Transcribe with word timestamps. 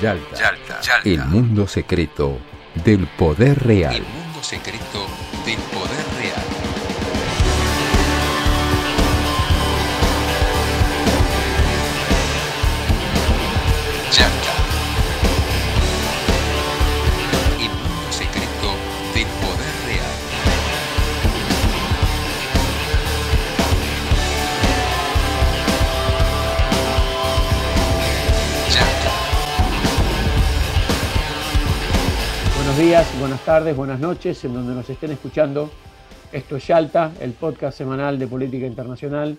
Yalta, 0.00 0.80
el 1.04 1.24
mundo 1.24 1.66
secreto 1.66 2.38
del 2.84 3.06
poder 3.06 3.66
real. 3.66 3.96
El 3.96 4.02
mundo 4.02 4.42
secreto 4.42 5.06
del 5.44 5.56
poder 5.56 6.04
real. 6.20 6.27
Días, 32.88 33.20
buenas 33.20 33.44
tardes, 33.44 33.76
buenas 33.76 34.00
noches, 34.00 34.42
en 34.46 34.54
donde 34.54 34.74
nos 34.74 34.88
estén 34.88 35.10
escuchando. 35.10 35.68
Esto 36.32 36.56
es 36.56 36.66
Yalta, 36.68 37.12
el 37.20 37.32
podcast 37.32 37.76
semanal 37.76 38.18
de 38.18 38.26
política 38.26 38.66
internacional, 38.66 39.36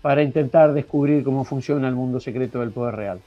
para 0.00 0.22
intentar 0.22 0.72
descubrir 0.72 1.24
cómo 1.24 1.42
funciona 1.42 1.88
el 1.88 1.96
mundo 1.96 2.20
secreto 2.20 2.60
del 2.60 2.70
poder 2.70 2.94
real. 2.94 3.20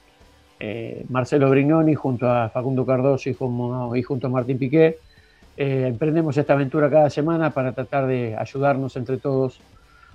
Eh, 0.61 1.03
Marcelo 1.09 1.49
Brignoni 1.49 1.95
junto 1.95 2.31
a 2.31 2.48
Facundo 2.48 2.85
Cardoso 2.85 3.30
y, 3.30 3.34
como- 3.34 3.94
y 3.94 4.03
junto 4.03 4.27
a 4.27 4.30
Martín 4.30 4.58
Piqué 4.58 4.99
eh, 5.58 5.88
emprendemos 5.88 6.38
esta 6.38 6.53
aventura 6.53 6.89
cada 6.89 7.09
semana 7.09 7.49
para 7.49 7.73
tratar 7.73 8.08
de 8.08 8.38
ayudarnos 8.38 8.95
entre 8.95 9.17
todos 9.17 9.59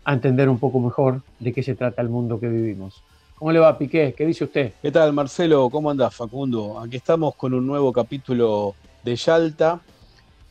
a 0.02 0.14
entender 0.14 0.48
un 0.48 0.58
poco 0.58 0.80
mejor 0.80 1.20
de 1.40 1.52
qué 1.52 1.62
se 1.62 1.74
trata 1.74 2.00
el 2.00 2.08
mundo 2.08 2.40
que 2.40 2.48
vivimos. 2.48 3.02
¿Cómo 3.38 3.52
le 3.52 3.58
va, 3.58 3.76
Piqué? 3.76 4.14
¿Qué 4.16 4.24
dice 4.24 4.44
usted? 4.44 4.72
¿Qué 4.80 4.90
tal, 4.90 5.12
Marcelo? 5.12 5.68
¿Cómo 5.68 5.90
andás, 5.90 6.14
Facundo? 6.14 6.80
Aquí 6.80 6.96
estamos 6.96 7.34
con 7.34 7.52
un 7.52 7.66
nuevo 7.66 7.92
capítulo 7.92 8.74
de 9.04 9.16
Yalta, 9.16 9.80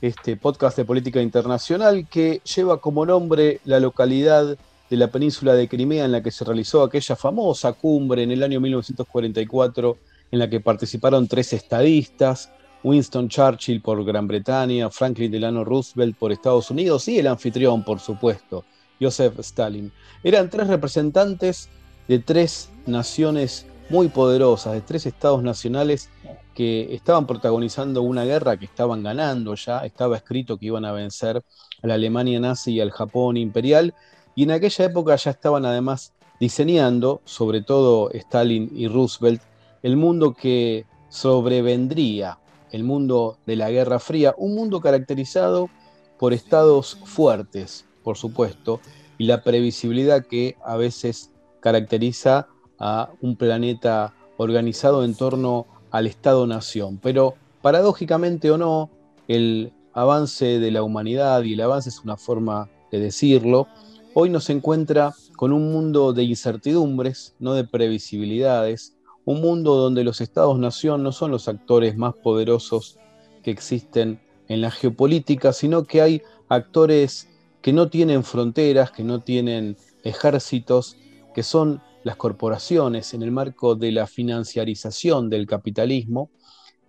este 0.01 0.35
podcast 0.35 0.77
de 0.77 0.85
política 0.85 1.21
internacional 1.21 2.07
que 2.09 2.41
lleva 2.55 2.81
como 2.81 3.05
nombre 3.05 3.61
la 3.65 3.79
localidad 3.79 4.57
de 4.89 4.97
la 4.97 5.07
península 5.07 5.53
de 5.53 5.67
Crimea 5.67 6.05
en 6.05 6.11
la 6.11 6.21
que 6.21 6.31
se 6.31 6.43
realizó 6.43 6.83
aquella 6.83 7.15
famosa 7.15 7.73
cumbre 7.73 8.23
en 8.23 8.31
el 8.31 8.43
año 8.43 8.59
1944 8.59 9.97
en 10.31 10.39
la 10.39 10.49
que 10.49 10.59
participaron 10.59 11.27
tres 11.27 11.53
estadistas, 11.53 12.51
Winston 12.83 13.29
Churchill 13.29 13.81
por 13.81 14.03
Gran 14.03 14.27
Bretaña, 14.27 14.89
Franklin 14.89 15.31
Delano 15.31 15.63
Roosevelt 15.63 16.17
por 16.17 16.31
Estados 16.31 16.71
Unidos 16.71 17.07
y 17.07 17.19
el 17.19 17.27
anfitrión, 17.27 17.83
por 17.83 17.99
supuesto, 17.99 18.65
Joseph 18.99 19.39
Stalin. 19.39 19.91
Eran 20.23 20.49
tres 20.49 20.67
representantes 20.67 21.69
de 22.07 22.19
tres 22.19 22.69
naciones 22.85 23.65
muy 23.89 24.07
poderosas, 24.07 24.73
de 24.73 24.81
tres 24.81 25.05
estados 25.05 25.43
nacionales 25.43 26.09
que 26.53 26.93
estaban 26.93 27.25
protagonizando 27.25 28.01
una 28.01 28.25
guerra 28.25 28.57
que 28.57 28.65
estaban 28.65 29.03
ganando 29.03 29.55
ya, 29.55 29.79
estaba 29.79 30.17
escrito 30.17 30.57
que 30.57 30.67
iban 30.67 30.85
a 30.85 30.91
vencer 30.91 31.43
a 31.81 31.87
la 31.87 31.93
Alemania 31.93 32.39
nazi 32.39 32.73
y 32.73 32.81
al 32.81 32.91
Japón 32.91 33.37
imperial, 33.37 33.93
y 34.35 34.43
en 34.43 34.51
aquella 34.51 34.85
época 34.85 35.15
ya 35.15 35.31
estaban 35.31 35.65
además 35.65 36.13
diseñando, 36.39 37.21
sobre 37.25 37.61
todo 37.61 38.09
Stalin 38.11 38.71
y 38.75 38.87
Roosevelt, 38.87 39.41
el 39.83 39.97
mundo 39.97 40.33
que 40.33 40.85
sobrevendría, 41.09 42.39
el 42.71 42.83
mundo 42.83 43.37
de 43.45 43.55
la 43.55 43.69
Guerra 43.69 43.99
Fría, 43.99 44.33
un 44.37 44.55
mundo 44.55 44.79
caracterizado 44.81 45.69
por 46.17 46.33
estados 46.33 46.97
fuertes, 47.03 47.85
por 48.03 48.17
supuesto, 48.17 48.79
y 49.17 49.25
la 49.25 49.43
previsibilidad 49.43 50.25
que 50.25 50.57
a 50.63 50.77
veces 50.77 51.31
caracteriza 51.59 52.47
a 52.79 53.11
un 53.21 53.35
planeta 53.35 54.13
organizado 54.37 55.03
en 55.03 55.15
torno 55.15 55.67
al 55.91 56.07
Estado-Nación. 56.07 56.99
Pero 57.01 57.35
paradójicamente 57.61 58.49
o 58.51 58.57
no, 58.57 58.89
el 59.27 59.71
avance 59.93 60.59
de 60.59 60.71
la 60.71 60.83
humanidad, 60.83 61.43
y 61.43 61.53
el 61.53 61.61
avance 61.61 61.89
es 61.89 61.99
una 61.99 62.17
forma 62.17 62.69
de 62.91 62.99
decirlo, 62.99 63.67
hoy 64.13 64.29
nos 64.29 64.49
encuentra 64.49 65.13
con 65.35 65.53
un 65.53 65.71
mundo 65.71 66.13
de 66.13 66.23
incertidumbres, 66.23 67.35
no 67.39 67.53
de 67.53 67.63
previsibilidades, 67.63 68.95
un 69.25 69.41
mundo 69.41 69.75
donde 69.75 70.03
los 70.03 70.21
Estados-Nación 70.21 71.03
no 71.03 71.11
son 71.11 71.31
los 71.31 71.47
actores 71.47 71.95
más 71.95 72.15
poderosos 72.15 72.97
que 73.43 73.51
existen 73.51 74.19
en 74.47 74.61
la 74.61 74.71
geopolítica, 74.71 75.53
sino 75.53 75.83
que 75.85 76.01
hay 76.01 76.21
actores 76.49 77.27
que 77.61 77.73
no 77.73 77.89
tienen 77.89 78.23
fronteras, 78.23 78.91
que 78.91 79.03
no 79.03 79.19
tienen 79.19 79.77
ejércitos, 80.03 80.97
que 81.33 81.43
son 81.43 81.81
las 82.03 82.15
corporaciones 82.15 83.13
en 83.13 83.23
el 83.23 83.31
marco 83.31 83.75
de 83.75 83.91
la 83.91 84.07
financiarización 84.07 85.29
del 85.29 85.45
capitalismo, 85.45 86.31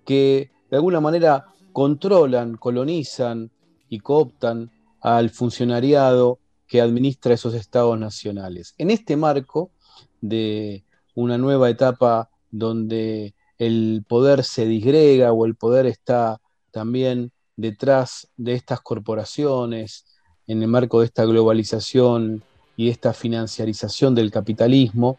que 0.04 0.50
de 0.70 0.76
alguna 0.76 1.00
manera 1.00 1.46
controlan, 1.72 2.56
colonizan 2.56 3.50
y 3.88 4.00
cooptan 4.00 4.70
al 5.00 5.30
funcionariado 5.30 6.38
que 6.66 6.80
administra 6.80 7.34
esos 7.34 7.54
estados 7.54 7.98
nacionales. 7.98 8.74
En 8.78 8.90
este 8.90 9.16
marco 9.16 9.70
de 10.20 10.84
una 11.14 11.36
nueva 11.36 11.68
etapa 11.68 12.30
donde 12.50 13.34
el 13.58 14.04
poder 14.08 14.44
se 14.44 14.66
disgrega 14.66 15.32
o 15.32 15.44
el 15.44 15.54
poder 15.54 15.86
está 15.86 16.40
también 16.70 17.32
detrás 17.56 18.28
de 18.36 18.54
estas 18.54 18.80
corporaciones, 18.80 20.06
en 20.46 20.62
el 20.62 20.68
marco 20.68 21.00
de 21.00 21.06
esta 21.06 21.24
globalización 21.24 22.42
y 22.76 22.88
esta 22.88 23.12
financiarización 23.12 24.14
del 24.14 24.30
capitalismo, 24.30 25.18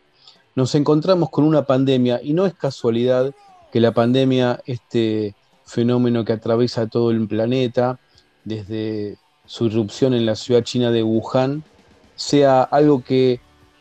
nos 0.56 0.76
encontramos 0.76 1.30
con 1.30 1.46
una 1.46 1.66
pandemia 1.66 2.20
y 2.24 2.34
no 2.34 2.46
es 2.46 2.54
casualidad 2.54 3.34
que 3.72 3.80
la 3.80 3.94
pandemia, 3.94 4.62
este 4.66 5.36
fenómeno 5.66 6.26
que 6.26 6.34
atraviesa 6.34 6.88
todo 6.88 7.12
el 7.12 7.28
planeta, 7.28 8.00
desde 8.44 9.18
su 9.46 9.66
irrupción 9.66 10.14
en 10.14 10.26
la 10.26 10.36
ciudad 10.36 10.64
china 10.64 10.92
de 10.92 11.04
Wuhan, 11.04 11.64
sea 12.16 12.62
algo 12.64 13.04
que 13.04 13.40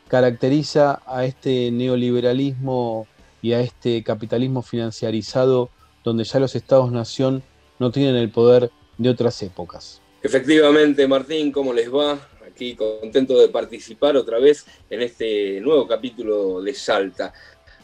caracteriza 0.08 1.02
a 1.06 1.24
este 1.24 1.70
neoliberalismo 1.70 3.06
y 3.40 3.52
a 3.52 3.60
este 3.60 4.02
capitalismo 4.02 4.62
financiarizado 4.62 5.70
donde 6.04 6.24
ya 6.24 6.38
los 6.38 6.54
estados-nación 6.54 7.42
no 7.78 7.90
tienen 7.90 8.16
el 8.16 8.30
poder 8.30 8.70
de 8.98 9.10
otras 9.10 9.42
épocas. 9.42 10.00
Efectivamente, 10.22 11.06
Martín, 11.08 11.50
¿cómo 11.50 11.72
les 11.72 11.92
va? 11.92 12.18
Aquí 12.52 12.76
contento 12.76 13.40
de 13.40 13.48
participar 13.48 14.14
otra 14.14 14.38
vez 14.38 14.66
en 14.90 15.00
este 15.00 15.58
nuevo 15.62 15.88
capítulo 15.88 16.60
de 16.60 16.74
Salta. 16.74 17.32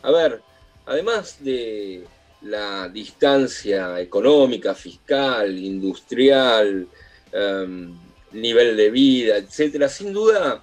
A 0.03 0.11
ver, 0.11 0.43
además 0.85 1.43
de 1.43 2.05
la 2.43 2.87
distancia 2.91 3.99
económica, 3.99 4.75
fiscal, 4.75 5.57
industrial, 5.59 6.87
em, 7.33 7.99
nivel 8.33 8.77
de 8.77 8.91
vida, 8.91 9.39
etcétera, 9.39 9.89
sin 9.89 10.13
duda, 10.13 10.63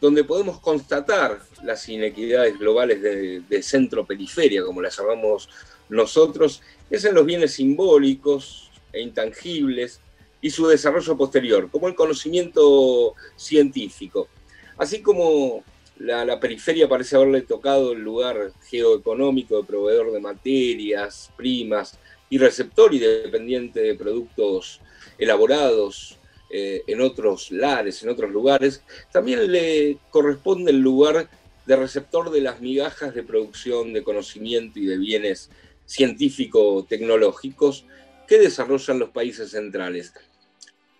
donde 0.00 0.22
podemos 0.22 0.60
constatar 0.60 1.40
las 1.64 1.88
inequidades 1.88 2.56
globales 2.56 3.02
de, 3.02 3.40
de 3.40 3.60
centro-periferia, 3.60 4.62
como 4.62 4.80
las 4.80 4.96
llamamos 4.96 5.48
nosotros, 5.88 6.62
es 6.88 7.04
en 7.04 7.16
los 7.16 7.26
bienes 7.26 7.54
simbólicos 7.54 8.70
e 8.92 9.00
intangibles 9.00 10.00
y 10.40 10.50
su 10.50 10.66
desarrollo 10.66 11.16
posterior, 11.16 11.70
como 11.70 11.88
el 11.88 11.94
conocimiento 11.94 13.14
científico. 13.36 14.28
Así 14.76 15.02
como 15.02 15.64
la, 15.98 16.38
periferia 16.38 16.88
parece 16.88 17.16
haberle 17.16 17.42
tocado 17.42 17.92
el 17.92 18.00
lugar 18.00 18.52
geoeconómico 18.68 19.56
de 19.56 19.64
proveedor 19.64 20.12
de 20.12 20.20
materias, 20.20 21.32
primas 21.36 21.98
y 22.28 22.38
receptor 22.38 22.92
y 22.92 22.98
dependiente 22.98 23.80
de 23.80 23.94
productos 23.94 24.80
elaborados 25.18 26.18
eh, 26.50 26.82
en 26.86 27.00
otros 27.00 27.50
lares, 27.50 28.02
en 28.02 28.10
otros 28.10 28.30
lugares, 28.30 28.82
también 29.10 29.50
le 29.50 29.98
corresponde 30.10 30.70
el 30.70 30.80
lugar 30.80 31.28
de 31.64 31.76
receptor 31.76 32.30
de 32.30 32.40
las 32.40 32.60
migajas 32.60 33.14
de 33.14 33.22
producción 33.22 33.92
de 33.92 34.04
conocimiento 34.04 34.78
y 34.78 34.86
de 34.86 34.98
bienes 34.98 35.50
científico-tecnológicos 35.86 37.86
que 38.26 38.38
desarrollan 38.38 38.98
los 38.98 39.10
países 39.10 39.50
centrales. 39.50 40.12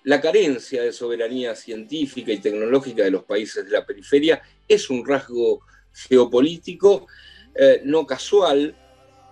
La 0.04 0.20
carencia 0.20 0.82
de 0.82 0.92
soberanía 0.92 1.54
científica 1.56 2.32
y 2.32 2.38
tecnológica 2.38 3.02
de 3.02 3.10
los 3.10 3.24
países 3.24 3.64
de 3.64 3.72
la 3.72 3.84
periferia 3.84 4.40
es 4.68 4.88
un 4.88 5.04
rasgo 5.04 5.60
geopolítico 5.92 7.06
eh, 7.54 7.80
no 7.84 8.06
casual 8.06 8.76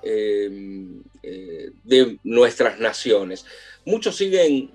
eh, 0.03 0.51
eh, 1.23 1.71
de 1.85 2.19
nuestras 2.25 2.81
naciones. 2.81 3.45
Muchos 3.85 4.17
siguen 4.17 4.71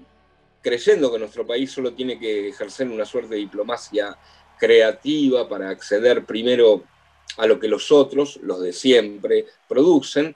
creyendo 0.62 1.12
que 1.12 1.20
nuestro 1.20 1.46
país 1.46 1.72
solo 1.72 1.94
tiene 1.94 2.20
que 2.20 2.50
ejercer 2.50 2.88
una 2.88 3.06
suerte 3.06 3.36
de 3.36 3.42
diplomacia 3.42 4.18
creativa 4.58 5.48
para 5.48 5.70
acceder 5.70 6.26
primero 6.26 6.84
a 7.38 7.48
lo 7.48 7.60
que 7.60 7.68
los 7.68 7.92
otros, 7.92 8.40
los 8.44 8.62
de 8.62 8.74
siempre, 8.74 9.46
producen, 9.68 10.36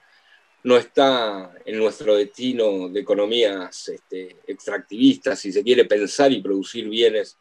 no 0.63 0.77
está 0.77 1.54
en 1.65 1.77
nuestro 1.77 2.15
destino 2.15 2.88
de 2.89 3.01
economías 3.01 3.89
este, 3.89 4.38
extractivistas, 4.48 5.39
si 5.39 5.51
se 5.51 5.63
quiere 5.63 5.86
pensar 5.86 6.31
y 6.31 6.42
producir 6.42 6.88
bienes 6.88 7.38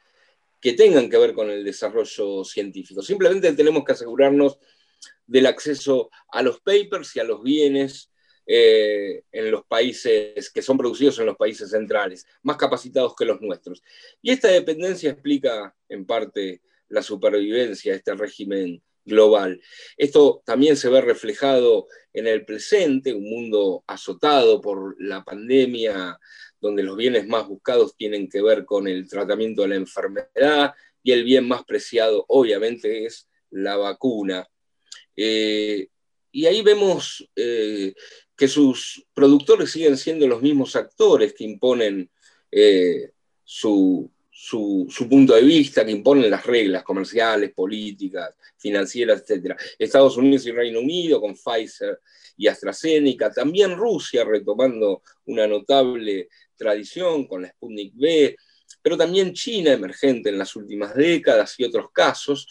que 0.60 0.72
tengan 0.72 1.08
que 1.08 1.18
ver 1.18 1.32
con 1.32 1.50
el 1.50 1.64
desarrollo 1.64 2.44
científico. 2.44 3.02
Simplemente 3.02 3.52
tenemos 3.52 3.84
que 3.84 3.92
asegurarnos 3.92 4.58
del 5.26 5.46
acceso 5.46 6.10
a 6.30 6.42
los 6.42 6.60
papers 6.60 7.14
y 7.16 7.20
a 7.20 7.24
los 7.24 7.42
bienes 7.42 8.10
eh, 8.44 9.22
en 9.30 9.50
los 9.50 9.64
países 9.64 10.50
que 10.50 10.62
son 10.62 10.76
producidos 10.76 11.18
en 11.20 11.26
los 11.26 11.36
países 11.36 11.70
centrales, 11.70 12.26
más 12.42 12.56
capacitados 12.56 13.14
que 13.14 13.24
los 13.24 13.40
nuestros. 13.40 13.82
Y 14.20 14.30
esta 14.30 14.48
dependencia 14.48 15.10
explica 15.10 15.74
en 15.88 16.04
parte 16.04 16.60
la 16.88 17.02
supervivencia 17.02 17.92
de 17.92 17.98
este 17.98 18.14
régimen 18.14 18.82
global. 19.04 19.60
Esto 19.96 20.42
también 20.44 20.76
se 20.76 20.88
ve 20.88 21.00
reflejado 21.00 21.86
en 22.12 22.26
el 22.26 22.44
presente, 22.44 23.14
un 23.14 23.28
mundo 23.28 23.84
azotado 23.86 24.60
por 24.60 24.96
la 25.00 25.24
pandemia, 25.24 26.18
donde 26.60 26.82
los 26.82 26.96
bienes 26.96 27.26
más 27.26 27.48
buscados 27.48 27.96
tienen 27.96 28.28
que 28.28 28.42
ver 28.42 28.64
con 28.64 28.86
el 28.86 29.08
tratamiento 29.08 29.62
de 29.62 29.68
la 29.68 29.74
enfermedad 29.76 30.72
y 31.02 31.12
el 31.12 31.24
bien 31.24 31.48
más 31.48 31.64
preciado 31.64 32.24
obviamente 32.28 33.04
es 33.04 33.28
la 33.50 33.76
vacuna. 33.76 34.48
Eh, 35.16 35.88
y 36.30 36.46
ahí 36.46 36.62
vemos 36.62 37.28
eh, 37.36 37.94
que 38.36 38.48
sus 38.48 39.04
productores 39.12 39.70
siguen 39.70 39.96
siendo 39.96 40.26
los 40.26 40.40
mismos 40.40 40.76
actores 40.76 41.34
que 41.34 41.44
imponen 41.44 42.10
eh, 42.50 43.10
su, 43.44 44.10
punto 45.08 45.34
de 45.34 45.42
vista, 45.42 45.84
que 45.84 45.90
imponen 45.92 46.30
las 46.30 46.44
reglas 46.44 46.82
comerciales, 46.82 47.52
políticas, 47.52 48.34
financieras, 48.56 49.24
etc. 49.28 49.56
Estados 49.78 50.16
Unidos 50.16 50.46
y 50.46 50.52
Reino 50.52 50.80
Unido 50.80 51.20
con 51.20 51.34
Pfizer 51.34 52.00
y 52.36 52.46
AstraZeneca, 52.48 53.30
también 53.30 53.76
Rusia 53.76 54.24
retomando 54.24 55.02
una 55.26 55.46
notable 55.46 56.28
tradición 56.56 57.26
con 57.26 57.42
la 57.42 57.48
Sputnik 57.48 57.92
B, 57.94 58.36
pero 58.80 58.96
también 58.96 59.32
China 59.32 59.72
emergente 59.72 60.30
en 60.30 60.38
las 60.38 60.56
últimas 60.56 60.94
décadas 60.94 61.54
y 61.58 61.64
otros 61.64 61.90
casos, 61.92 62.48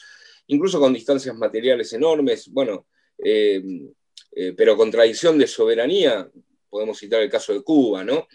incluso 0.47 0.79
con 0.79 0.93
distancias 0.93 1.35
materiales 1.35 1.91
enormes, 1.93 2.47
bueno, 2.49 2.87
eh, 3.23 3.61
eh, 4.33 4.53
pero 4.55 4.77
con 4.77 4.89
tradición 4.89 5.37
de 5.37 5.47
soberanía, 5.47 6.29
podemos 6.69 6.97
citar 6.97 7.21
el 7.21 7.29
caso 7.29 7.53
de 7.53 7.61
Cuba, 7.61 8.03
¿no? 8.03 8.27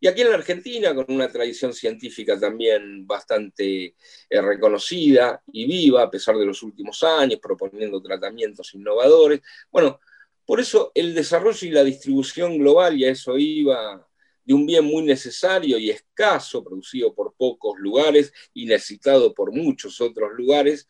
Y 0.00 0.06
aquí 0.06 0.22
en 0.22 0.30
la 0.30 0.36
Argentina, 0.36 0.94
con 0.94 1.06
una 1.08 1.30
tradición 1.30 1.72
científica 1.72 2.38
también 2.38 3.06
bastante 3.06 3.94
eh, 4.30 4.40
reconocida 4.40 5.42
y 5.52 5.66
viva, 5.66 6.02
a 6.02 6.10
pesar 6.10 6.36
de 6.36 6.46
los 6.46 6.62
últimos 6.62 7.02
años, 7.02 7.40
proponiendo 7.42 8.00
tratamientos 8.00 8.74
innovadores. 8.74 9.40
Bueno, 9.70 9.98
por 10.44 10.60
eso 10.60 10.92
el 10.94 11.14
desarrollo 11.14 11.66
y 11.66 11.70
la 11.70 11.84
distribución 11.84 12.58
global, 12.58 12.96
y 12.96 13.04
a 13.04 13.10
eso 13.10 13.36
iba, 13.36 14.06
de 14.44 14.54
un 14.54 14.64
bien 14.64 14.84
muy 14.84 15.02
necesario 15.02 15.76
y 15.78 15.90
escaso, 15.90 16.64
producido 16.64 17.12
por 17.12 17.34
pocos 17.36 17.78
lugares 17.78 18.32
y 18.54 18.66
necesitado 18.66 19.34
por 19.34 19.52
muchos 19.52 20.00
otros 20.00 20.30
lugares, 20.34 20.88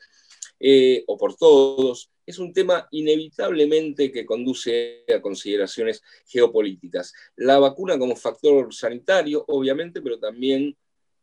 eh, 0.60 1.02
o 1.06 1.16
por 1.16 1.34
todos, 1.34 2.10
es 2.28 2.38
un 2.38 2.52
tema 2.52 2.86
inevitablemente 2.90 4.12
que 4.12 4.26
conduce 4.26 5.02
a 5.08 5.19
consideraciones 5.22 6.02
geopolíticas. 6.26 7.14
La 7.36 7.58
vacuna 7.58 7.98
como 7.98 8.14
factor 8.14 8.75
sanitario, 8.75 9.46
obviamente, 9.48 10.02
pero 10.02 10.19
también 10.19 10.76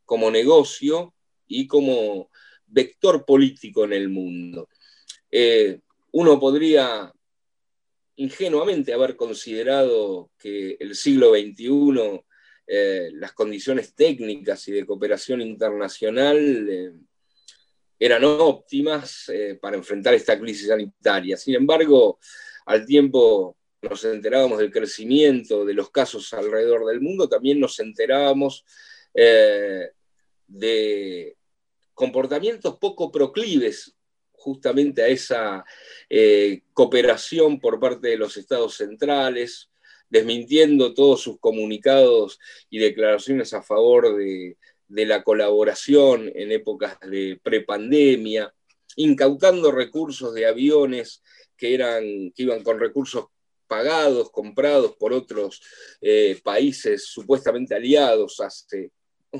como 0.03 0.31
negocio 0.31 1.13
y 1.47 1.67
como 1.67 2.31
vector 2.65 3.23
político 3.23 3.83
en 3.83 3.93
el 3.93 4.09
mundo. 4.09 4.67
Eh, 5.29 5.79
uno 6.13 6.39
podría 6.39 7.13
ingenuamente 8.15 8.91
haber 8.91 9.15
considerado 9.15 10.31
que 10.39 10.75
el 10.79 10.95
siglo 10.95 11.35
XXI, 11.35 12.23
eh, 12.65 13.11
las 13.13 13.33
condiciones 13.33 13.93
técnicas 13.93 14.67
y 14.69 14.71
de 14.71 14.87
cooperación 14.87 15.39
internacional 15.41 16.67
eh, 16.67 16.93
eran 17.99 18.23
óptimas 18.23 19.29
eh, 19.29 19.57
para 19.61 19.77
enfrentar 19.77 20.13
esta 20.13 20.39
crisis 20.39 20.67
sanitaria. 20.67 21.37
Sin 21.37 21.55
embargo, 21.55 22.19
al 22.65 22.85
tiempo 22.85 23.57
nos 23.81 24.03
enterábamos 24.05 24.57
del 24.59 24.71
crecimiento 24.71 25.65
de 25.65 25.73
los 25.73 25.91
casos 25.91 26.33
alrededor 26.33 26.85
del 26.85 27.01
mundo, 27.01 27.29
también 27.29 27.59
nos 27.59 27.79
enterábamos 27.79 28.65
eh, 29.13 29.91
de 30.47 31.37
comportamientos 31.93 32.77
poco 32.77 33.11
proclives 33.11 33.95
justamente 34.33 35.01
a 35.01 35.07
esa 35.07 35.65
eh, 36.09 36.61
cooperación 36.73 37.59
por 37.59 37.79
parte 37.79 38.09
de 38.09 38.17
los 38.17 38.37
estados 38.37 38.75
centrales, 38.75 39.69
desmintiendo 40.09 40.93
todos 40.93 41.21
sus 41.21 41.39
comunicados 41.39 42.39
y 42.69 42.77
declaraciones 42.77 43.53
a 43.53 43.63
favor 43.63 44.15
de, 44.17 44.57
de 44.95 45.05
la 45.05 45.23
colaboración 45.23 46.31
en 46.33 46.53
épocas 46.53 46.97
de 47.01 47.37
prepandemia, 47.43 48.53
incautando 48.95 49.73
recursos 49.73 50.33
de 50.33 50.45
aviones 50.45 51.21
que, 51.57 51.73
eran, 51.73 52.31
que 52.31 52.43
iban 52.43 52.63
con 52.63 52.79
recursos 52.79 53.25
pagados, 53.67 54.31
comprados 54.31 54.95
por 54.95 55.11
otros 55.11 55.61
eh, 55.99 56.39
países 56.41 57.07
supuestamente 57.07 57.75
aliados 57.75 58.39
hace 58.39 58.91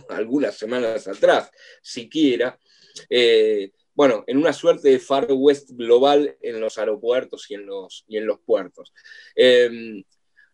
algunas 0.09 0.57
semanas 0.57 1.07
atrás, 1.07 1.49
siquiera. 1.81 2.59
Eh, 3.09 3.71
bueno, 3.93 4.25
en 4.27 4.35
una 4.35 4.51
suerte 4.51 4.89
de 4.89 4.99
Far 4.99 5.27
West 5.29 5.69
global 5.71 6.35
en 6.41 6.59
los 6.59 6.77
aeropuertos 6.77 7.49
y 7.49 7.53
en 7.53 7.65
los, 7.65 8.03
y 8.09 8.17
en 8.17 8.25
los 8.25 8.41
puertos. 8.41 8.91
Em, 9.33 10.03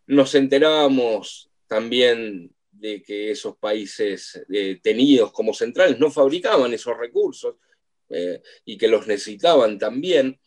nos 0.06 0.32
enterábamos 0.36 1.50
también 1.66 2.54
de 2.82 3.00
que 3.00 3.30
esos 3.30 3.56
países 3.58 4.44
eh, 4.52 4.80
tenidos 4.82 5.30
como 5.30 5.54
centrales 5.54 6.00
no 6.00 6.10
fabricaban 6.10 6.74
esos 6.74 6.98
recursos 6.98 7.54
eh, 8.08 8.42
y 8.64 8.76
que 8.76 8.88
los 8.88 9.06
necesitaban 9.06 9.78
también. 9.78 10.40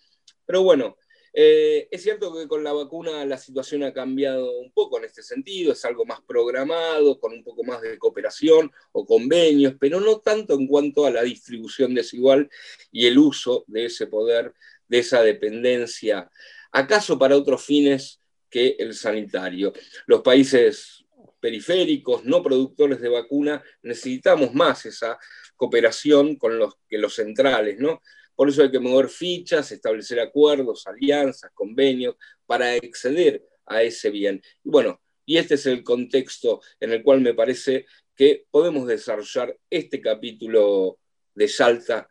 Pero 0.46 0.62
bueno, 0.62 0.98
eh, 1.34 1.88
es 1.90 2.04
cierto 2.04 2.36
que 2.36 2.46
con 2.46 2.62
la 2.62 2.74
vacuna 2.74 3.24
la 3.24 3.38
situación 3.38 3.84
ha 3.84 3.94
cambiado 3.94 4.60
un 4.60 4.74
poco 4.74 4.98
en 4.98 5.06
este 5.06 5.24
sentido, 5.24 5.72
es 5.72 5.86
algo 5.86 6.06
más 6.06 6.20
programado, 6.28 7.22
con 7.22 7.32
un 7.32 7.42
poco 7.42 7.64
más 7.64 7.82
de 7.82 7.98
cooperación 7.98 8.70
o 8.92 9.06
convenios, 9.06 9.76
pero 9.80 10.02
no 10.02 10.20
tanto 10.20 10.56
en 10.56 10.68
cuanto 10.68 11.06
a 11.06 11.12
la 11.12 11.24
distribución 11.24 11.96
desigual 11.96 12.50
y 12.92 13.08
el 13.08 13.18
uso 13.18 13.64
de 13.68 13.86
ese 13.86 14.08
poder, 14.08 14.54
de 14.90 15.00
esa 15.00 15.22
dependencia, 15.22 16.30
acaso 16.74 17.18
para 17.18 17.38
otros 17.38 17.64
fines 17.64 18.20
que 18.50 18.76
el 18.78 18.94
sanitario. 18.94 19.72
Los 20.06 20.22
países 20.22 21.05
periféricos, 21.46 22.26
no 22.26 22.42
productores 22.42 23.00
de 23.00 23.08
vacuna, 23.08 23.64
necesitamos 23.84 24.56
más 24.56 24.84
esa 24.88 25.20
cooperación 25.56 26.38
con 26.38 26.58
los, 26.58 26.74
que 26.90 26.98
los 26.98 27.14
centrales, 27.14 27.78
¿no? 27.78 28.02
Por 28.36 28.50
eso 28.50 28.64
hay 28.64 28.72
que 28.72 28.80
mover 28.80 29.10
fichas, 29.10 29.72
establecer 29.72 30.20
acuerdos, 30.20 30.88
alianzas, 30.88 31.52
convenios, 31.54 32.16
para 32.48 32.74
acceder 32.74 33.46
a 33.68 33.84
ese 33.84 34.10
bien. 34.10 34.42
Y 34.64 34.72
bueno, 34.72 35.00
y 35.24 35.38
este 35.38 35.54
es 35.54 35.68
el 35.68 35.84
contexto 35.84 36.62
en 36.80 36.94
el 36.94 37.04
cual 37.04 37.22
me 37.22 37.36
parece 37.36 37.86
que 38.16 38.48
podemos 38.50 38.88
desarrollar 38.88 39.56
este 39.70 40.02
capítulo 40.02 40.98
de 41.36 41.46
Yalta. 41.46 42.08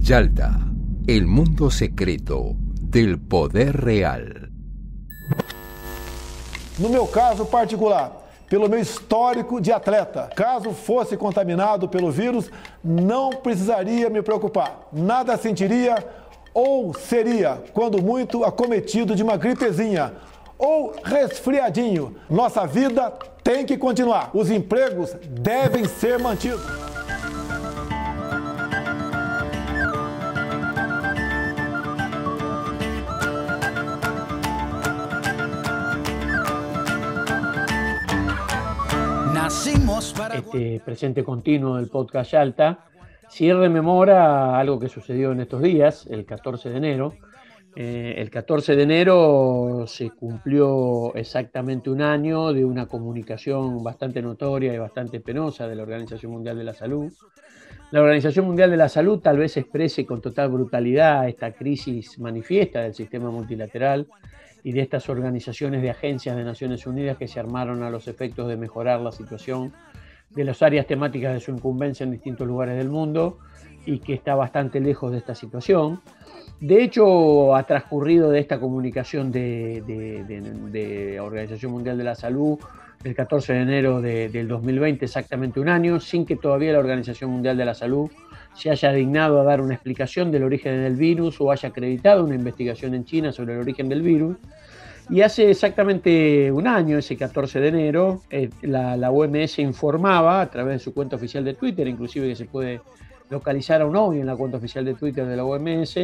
Yalta, 0.00 0.72
el 1.06 1.24
mundo 1.26 1.70
secreto 1.70 2.56
del 2.80 3.20
poder 3.20 3.76
real. 3.76 4.43
No 6.78 6.88
meu 6.88 7.06
caso 7.06 7.46
particular, 7.46 8.24
pelo 8.48 8.68
meu 8.68 8.80
histórico 8.80 9.60
de 9.60 9.72
atleta, 9.72 10.28
caso 10.34 10.72
fosse 10.72 11.16
contaminado 11.16 11.88
pelo 11.88 12.10
vírus, 12.10 12.50
não 12.82 13.30
precisaria 13.30 14.10
me 14.10 14.22
preocupar. 14.22 14.88
Nada 14.92 15.36
sentiria 15.36 16.04
ou 16.52 16.92
seria, 16.92 17.62
quando 17.72 18.02
muito, 18.02 18.44
acometido 18.44 19.14
de 19.14 19.22
uma 19.22 19.36
gripezinha 19.36 20.14
ou 20.58 20.94
resfriadinho. 21.04 22.16
Nossa 22.28 22.66
vida 22.66 23.12
tem 23.42 23.64
que 23.64 23.76
continuar. 23.76 24.30
Os 24.34 24.50
empregos 24.50 25.14
devem 25.28 25.84
ser 25.84 26.18
mantidos. 26.18 26.93
Este 40.34 40.80
presente 40.84 41.22
continuo 41.22 41.76
del 41.76 41.88
podcast 41.88 42.32
Yalta, 42.32 42.86
si 43.28 43.52
rememora 43.52 44.58
algo 44.58 44.78
que 44.78 44.88
sucedió 44.88 45.32
en 45.32 45.40
estos 45.40 45.62
días, 45.62 46.06
el 46.10 46.24
14 46.24 46.70
de 46.70 46.76
enero. 46.76 47.14
Eh, 47.76 48.14
el 48.18 48.30
14 48.30 48.76
de 48.76 48.82
enero 48.82 49.84
se 49.86 50.10
cumplió 50.10 51.14
exactamente 51.14 51.90
un 51.90 52.02
año 52.02 52.52
de 52.52 52.64
una 52.64 52.86
comunicación 52.86 53.82
bastante 53.82 54.22
notoria 54.22 54.72
y 54.72 54.78
bastante 54.78 55.20
penosa 55.20 55.66
de 55.66 55.74
la 55.74 55.82
Organización 55.82 56.32
Mundial 56.32 56.56
de 56.56 56.64
la 56.64 56.74
Salud. 56.74 57.12
La 57.90 58.00
Organización 58.00 58.46
Mundial 58.46 58.70
de 58.70 58.76
la 58.76 58.88
Salud 58.88 59.20
tal 59.20 59.38
vez 59.38 59.56
exprese 59.56 60.06
con 60.06 60.20
total 60.20 60.50
brutalidad 60.50 61.28
esta 61.28 61.52
crisis 61.52 62.18
manifiesta 62.18 62.82
del 62.82 62.94
sistema 62.94 63.30
multilateral 63.30 64.06
y 64.62 64.72
de 64.72 64.80
estas 64.80 65.08
organizaciones 65.08 65.82
de 65.82 65.90
agencias 65.90 66.36
de 66.36 66.42
Naciones 66.42 66.86
Unidas 66.86 67.18
que 67.18 67.28
se 67.28 67.38
armaron 67.38 67.82
a 67.82 67.90
los 67.90 68.08
efectos 68.08 68.48
de 68.48 68.56
mejorar 68.56 69.00
la 69.00 69.12
situación 69.12 69.72
de 70.34 70.44
las 70.44 70.62
áreas 70.62 70.86
temáticas 70.86 71.34
de 71.34 71.40
su 71.40 71.50
incumbencia 71.50 72.04
en 72.04 72.10
distintos 72.10 72.46
lugares 72.46 72.76
del 72.76 72.88
mundo 72.88 73.38
y 73.86 73.98
que 73.98 74.14
está 74.14 74.34
bastante 74.34 74.80
lejos 74.80 75.12
de 75.12 75.18
esta 75.18 75.34
situación. 75.34 76.00
De 76.60 76.82
hecho, 76.82 77.54
ha 77.54 77.64
transcurrido 77.64 78.30
de 78.30 78.40
esta 78.40 78.58
comunicación 78.58 79.30
de, 79.30 79.82
de, 79.86 81.20
Organización 81.20 81.72
Mundial 81.72 81.98
de 81.98 82.04
la 82.04 82.14
Salud 82.14 82.58
el 83.02 83.14
14 83.14 83.52
de 83.52 83.60
enero 83.60 84.00
del 84.00 84.48
2020, 84.48 85.04
exactamente 85.04 85.60
un 85.60 85.68
año, 85.68 86.00
sin 86.00 86.24
que 86.24 86.36
todavía 86.36 86.72
la 86.72 86.78
Organización 86.78 87.30
Mundial 87.30 87.56
de 87.56 87.66
la 87.66 87.74
Salud 87.74 88.10
se 88.54 88.70
haya 88.70 88.92
dignado 88.92 89.40
a 89.40 89.44
dar 89.44 89.60
una 89.60 89.74
explicación 89.74 90.30
del 90.30 90.44
origen 90.44 90.82
del 90.82 90.96
virus 90.96 91.38
o 91.40 91.50
haya 91.50 91.68
acreditado 91.68 92.24
una 92.24 92.34
investigación 92.34 92.94
en 92.94 93.04
China 93.04 93.30
sobre 93.30 93.54
el 93.54 93.60
origen 93.60 93.90
del 93.90 94.00
virus. 94.00 94.36
Y 95.10 95.20
hace 95.20 95.50
exactamente 95.50 96.50
un 96.50 96.66
año, 96.66 96.98
ese 96.98 97.16
14 97.16 97.60
de 97.60 97.68
enero, 97.68 98.22
eh, 98.30 98.48
la, 98.62 99.10
OMS 99.10 99.58
informaba 99.58 100.40
a 100.40 100.50
través 100.50 100.74
de 100.74 100.78
su 100.78 100.94
cuenta 100.94 101.16
oficial 101.16 101.44
de 101.44 101.54
Twitter, 101.54 101.86
inclusive 101.86 102.28
que 102.28 102.36
se 102.36 102.46
puede 102.46 102.80
localizar 103.28 103.82
aún 103.82 103.96
hoy 103.96 104.20
en 104.20 104.26
la 104.26 104.36
cuenta 104.36 104.56
oficial 104.56 104.84
de 104.84 104.94
Twitter 104.94 105.26
de 105.26 105.36
la 105.36 105.44
OMS, 105.44 105.94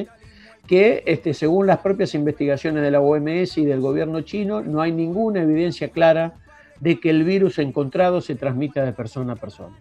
que 0.67 1.03
este, 1.07 1.33
según 1.33 1.67
las 1.67 1.79
propias 1.79 2.15
investigaciones 2.15 2.83
de 2.83 2.91
la 2.91 3.01
OMS 3.01 3.57
y 3.59 3.65
del 3.65 3.81
gobierno 3.81 4.21
chino, 4.21 4.61
no 4.61 4.83
hay 4.83 4.93
ninguna 4.93 5.43
evidencia 5.43 5.89
clara 5.89 6.35
de 6.79 7.01
que 7.01 7.11
el 7.11 7.25
virus 7.25 7.59
encontrado 7.59 8.21
se 8.21 8.35
transmita 8.35 8.85
de 8.85 8.93
persona 8.93 9.33
a 9.33 9.37
persona. 9.37 9.77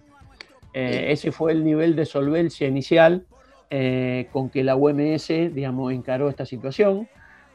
Eh, 0.73 1.07
ese 1.09 1.31
fue 1.31 1.51
el 1.51 1.63
nivel 1.65 1.95
de 1.95 2.05
solvencia 2.05 2.67
inicial 2.67 3.25
eh, 3.69 4.27
con 4.31 4.49
que 4.49 4.63
la 4.63 4.75
OMS 4.75 5.27
digamos, 5.27 5.91
encaró 5.91 6.29
esta 6.29 6.45
situación. 6.45 7.07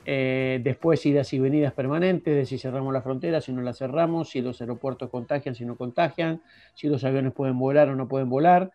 Eh, 0.06 0.60
después 0.62 1.04
idas 1.06 1.32
y 1.32 1.38
venidas 1.38 1.72
permanentes, 1.72 2.34
de 2.34 2.44
si 2.46 2.58
cerramos 2.58 2.92
la 2.92 3.02
frontera, 3.02 3.40
si 3.40 3.52
no 3.52 3.62
la 3.62 3.72
cerramos, 3.72 4.30
si 4.30 4.42
los 4.42 4.60
aeropuertos 4.60 5.08
contagian, 5.10 5.54
si 5.54 5.64
no 5.64 5.76
contagian, 5.76 6.42
si 6.74 6.88
los 6.88 7.04
aviones 7.04 7.32
pueden 7.32 7.58
volar 7.58 7.88
o 7.88 7.96
no 7.96 8.06
pueden 8.06 8.28
volar, 8.28 8.70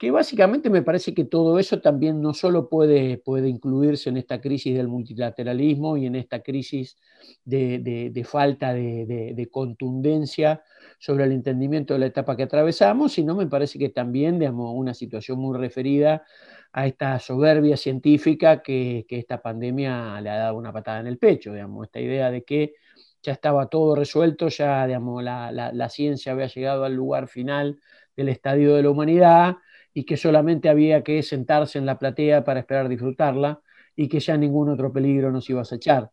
que 0.00 0.10
básicamente 0.10 0.70
me 0.70 0.80
parece 0.80 1.12
que 1.12 1.26
todo 1.26 1.58
eso 1.58 1.82
también 1.82 2.22
no 2.22 2.32
solo 2.32 2.70
puede, 2.70 3.18
puede 3.18 3.50
incluirse 3.50 4.08
en 4.08 4.16
esta 4.16 4.40
crisis 4.40 4.74
del 4.74 4.88
multilateralismo 4.88 5.98
y 5.98 6.06
en 6.06 6.14
esta 6.14 6.42
crisis 6.42 6.96
de, 7.44 8.26
falta 8.26 8.72
de, 8.72 9.48
contundencia 9.52 10.62
sobre 10.98 11.24
el 11.24 11.32
entendimiento 11.32 11.92
de 11.92 12.00
la 12.00 12.06
etapa 12.06 12.34
que 12.34 12.44
atravesamos, 12.44 13.12
sino 13.12 13.34
me 13.34 13.46
parece 13.46 13.78
que 13.78 13.90
también, 13.90 14.38
digamos, 14.38 14.72
una 14.74 14.94
situación 14.94 15.38
muy 15.38 15.58
referida 15.58 16.24
a 16.72 16.86
esta 16.86 17.18
soberbia 17.18 17.76
científica 17.76 18.62
que, 18.62 19.06
esta 19.08 19.42
pandemia 19.42 20.20
le 20.20 20.30
ha 20.30 20.36
dado 20.36 20.56
una 20.56 20.72
patada 20.72 21.00
en 21.00 21.06
el 21.06 21.18
pecho, 21.18 21.52
digamos, 21.52 21.86
esta 21.86 22.00
idea 22.00 22.30
de 22.30 22.44
que 22.44 22.74
ya 23.22 23.32
estaba 23.32 23.66
todo 23.66 23.94
resuelto, 23.94 24.48
ya 24.48 24.86
digamos, 24.86 25.22
la, 25.22 25.88
ciencia 25.90 26.32
había 26.32 26.46
llegado 26.46 26.84
al 26.84 26.94
lugar 26.94 27.28
final 27.28 27.80
del 28.16 28.28
estadio 28.28 28.76
de 28.76 28.82
la 28.82 28.90
humanidad 28.90 29.56
y 29.92 30.04
que 30.04 30.16
solamente 30.16 30.68
había 30.68 31.02
que 31.02 31.22
sentarse 31.22 31.78
en 31.78 31.86
la 31.86 31.98
platea 31.98 32.44
para 32.44 32.60
esperar 32.60 32.88
disfrutarla 32.88 33.60
y 33.96 34.08
que 34.08 34.20
ya 34.20 34.36
ningún 34.36 34.68
otro 34.70 34.92
peligro 34.92 35.32
nos 35.32 35.50
iba 35.50 35.60
a 35.60 35.62
acechar. 35.62 36.10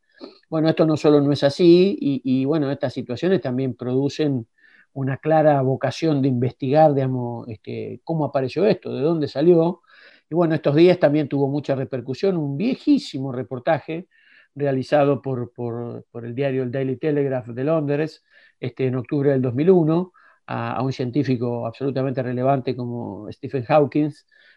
Bueno, 0.50 0.68
esto 0.70 0.86
no 0.86 0.98
solo 0.98 1.22
no 1.22 1.32
es 1.32 1.44
así 1.44 1.98
y, 2.02 2.22
y 2.24 2.46
bueno, 2.46 2.72
estas 2.72 2.94
situaciones 2.94 3.42
también 3.42 3.76
producen 3.76 4.48
una 4.94 5.18
clara 5.18 5.62
vocación 5.62 6.24
de 6.24 6.28
investigar, 6.28 6.96
digamos, 6.96 7.48
este, 7.50 8.02
cómo 8.04 8.26
apareció 8.26 8.66
esto, 8.66 8.96
de 8.96 9.02
dónde 9.04 9.28
salió, 9.28 9.82
y 10.30 10.36
bueno, 10.36 10.56
estos 10.56 10.76
días 10.76 11.00
también 11.00 11.28
tuvo 11.28 11.48
mucha 11.48 11.76
repercusión 11.76 12.38
un 12.38 12.58
viejísimo 12.58 13.32
reportaje 13.32 14.08
realizado 14.56 15.22
por, 15.22 16.04
el 16.24 16.36
diario 16.36 16.64
el 16.64 16.72
Daily 16.72 16.98
Telegraph 16.98 17.48
de 17.48 17.64
Londres 17.64 18.24
este, 18.60 18.88
en 18.88 18.96
octubre 18.96 19.32
del 19.32 19.42
2001 19.42 20.12
a, 20.48 20.82
un 20.82 20.92
científico 20.94 21.68
absolutamente 21.68 22.24
relevante 22.24 22.76
como 22.76 23.32
Stephen 23.32 23.64
Hawking, 23.66 24.12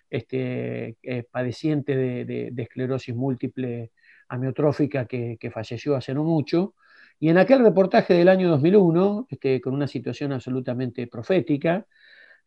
este, 0.08 0.96
eh, 1.02 1.24
padeciente 1.30 1.96
de, 1.96 2.52
esclerosis 2.56 3.14
múltiple 3.14 3.92
amiotrófica 4.28 5.06
que, 5.06 5.50
falleció 5.52 5.96
hace 5.96 6.14
no 6.14 6.24
mucho. 6.24 6.74
Y 7.18 7.28
en 7.28 7.38
aquel 7.38 7.60
reportaje 7.62 8.14
del 8.14 8.28
año 8.28 8.48
2001, 8.48 9.26
este, 9.30 9.60
con 9.60 9.74
una 9.74 9.86
situación 9.86 10.32
absolutamente 10.32 11.06
profética, 11.06 11.86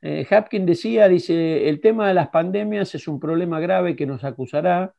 eh, 0.05 0.27
Hapkin 0.29 0.65
decía, 0.65 1.07
dice, 1.07 1.69
el 1.69 1.79
tema 1.79 2.09
de 2.09 2.13
las 2.13 2.27
pandemias 2.27 2.93
es 2.93 3.07
un 3.07 3.21
problema 3.21 3.61
grave 3.61 3.95
que 3.95 4.05
nos 4.05 4.25
acusará 4.25 4.93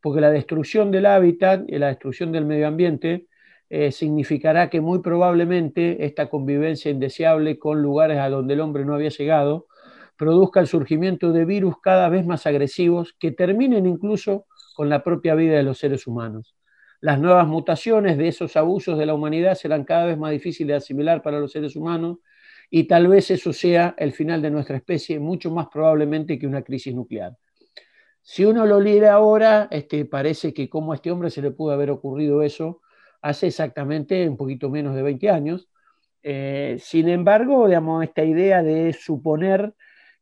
porque 0.00 0.20
la 0.20 0.32
destrucción 0.32 0.90
del 0.90 1.06
hábitat 1.06 1.62
y 1.68 1.78
la 1.78 1.86
destrucción 1.86 2.32
del 2.32 2.46
medio 2.46 2.66
ambiente 2.66 3.28
eh, 3.68 3.92
significará 3.92 4.68
que 4.68 4.80
muy 4.80 5.02
probablemente 5.02 6.04
esta 6.04 6.28
convivencia 6.28 6.90
indeseable 6.90 7.60
con 7.60 7.80
lugares 7.80 8.18
a 8.18 8.28
donde 8.28 8.54
el 8.54 8.60
hombre 8.60 8.84
no 8.84 8.94
había 8.94 9.10
llegado 9.10 9.68
produzca 10.16 10.58
el 10.58 10.66
surgimiento 10.66 11.30
de 11.30 11.44
virus 11.44 11.76
cada 11.80 12.08
vez 12.08 12.26
más 12.26 12.44
agresivos 12.44 13.14
que 13.20 13.30
terminen 13.30 13.86
incluso 13.86 14.46
con 14.74 14.88
la 14.88 15.04
propia 15.04 15.36
vida 15.36 15.56
de 15.56 15.62
los 15.62 15.78
seres 15.78 16.08
humanos. 16.08 16.56
Las 17.00 17.20
nuevas 17.20 17.46
mutaciones 17.46 18.18
de 18.18 18.26
esos 18.26 18.56
abusos 18.56 18.98
de 18.98 19.06
la 19.06 19.14
humanidad 19.14 19.54
serán 19.54 19.84
cada 19.84 20.06
vez 20.06 20.18
más 20.18 20.32
difíciles 20.32 20.68
de 20.68 20.74
asimilar 20.74 21.22
para 21.22 21.38
los 21.38 21.52
seres 21.52 21.76
humanos 21.76 22.18
y 22.70 22.84
tal 22.84 23.08
vez 23.08 23.30
eso 23.30 23.52
sea 23.52 23.94
el 23.98 24.12
final 24.12 24.40
de 24.40 24.50
nuestra 24.50 24.76
especie, 24.76 25.18
mucho 25.18 25.50
más 25.50 25.66
probablemente 25.72 26.38
que 26.38 26.46
una 26.46 26.62
crisis 26.62 26.94
nuclear. 26.94 27.36
Si 28.22 28.44
uno 28.44 28.64
lo 28.64 28.80
lee 28.80 29.04
ahora, 29.04 29.66
este, 29.70 30.04
parece 30.04 30.54
que 30.54 30.68
como 30.68 30.92
a 30.92 30.94
este 30.94 31.10
hombre 31.10 31.30
se 31.30 31.42
le 31.42 31.50
pudo 31.50 31.72
haber 31.72 31.90
ocurrido 31.90 32.42
eso 32.42 32.80
hace 33.22 33.48
exactamente 33.48 34.28
un 34.28 34.36
poquito 34.36 34.70
menos 34.70 34.94
de 34.94 35.02
20 35.02 35.30
años. 35.30 35.68
Eh, 36.22 36.76
sin 36.80 37.08
embargo, 37.08 37.66
digamos, 37.66 38.04
esta 38.04 38.24
idea 38.24 38.62
de 38.62 38.92
suponer 38.92 39.74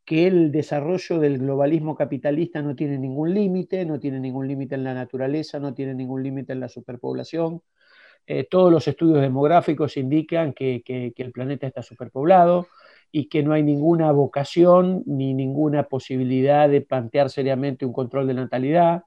que 0.05 0.26
el 0.26 0.50
desarrollo 0.52 1.19
del 1.19 1.38
globalismo 1.38 1.95
capitalista 1.95 2.62
no 2.62 2.75
tiene 2.75 2.99
ningún 2.99 3.35
límite, 3.35 3.85
no 3.85 4.00
tiene 4.00 4.21
ningún 4.21 4.49
límite 4.49 4.75
en 4.75 4.85
la 4.85 4.95
naturaleza, 4.95 5.61
no 5.61 5.75
tiene 5.75 5.95
ningún 5.95 6.23
límite 6.23 6.55
en 6.55 6.61
la 6.61 6.69
superpoblación, 6.69 7.62
eh, 8.30 8.44
todos 8.44 8.70
los 8.70 8.87
estudios 8.87 9.23
demográficos 9.23 9.97
indican 9.97 10.52
que, 10.52 10.82
el 11.16 11.32
planeta 11.32 11.66
está 11.66 11.80
superpoblado 11.82 12.66
y 13.11 13.30
que 13.30 13.42
no 13.42 13.54
hay 13.54 13.62
ninguna 13.62 14.12
vocación 14.12 15.02
ni 15.06 15.32
ninguna 15.32 15.85
posibilidad 15.85 16.68
de 16.68 16.82
plantear 16.82 17.30
seriamente 17.30 17.87
un 17.87 17.94
control 17.94 18.26
de 18.26 18.35
natalidad. 18.35 19.04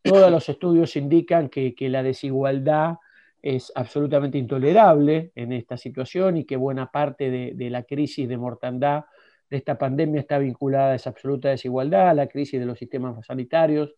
Todos 0.00 0.30
los 0.30 0.48
estudios 0.48 0.96
indican 0.96 1.50
que, 1.50 1.74
la 1.90 2.02
desigualdad 2.02 2.94
es 3.42 3.70
absolutamente 3.74 4.38
intolerable 4.38 5.32
en 5.34 5.52
esta 5.52 5.76
situación 5.76 6.38
y 6.38 6.44
que 6.46 6.56
buena 6.56 6.90
parte 6.90 7.30
de, 7.30 7.52
de, 7.54 7.68
la 7.68 7.82
crisis 7.82 8.26
de 8.26 8.38
mortandad 8.38 9.04
de 9.50 9.58
esta 9.58 9.76
pandemia 9.76 10.22
está 10.22 10.38
vinculada 10.38 10.92
a 10.92 10.94
esa 10.94 11.10
absoluta 11.10 11.50
desigualdad, 11.50 12.08
a 12.08 12.14
la 12.14 12.26
crisis 12.26 12.58
de 12.58 12.64
los 12.64 12.78
sistemas 12.78 13.26
sanitarios, 13.26 13.94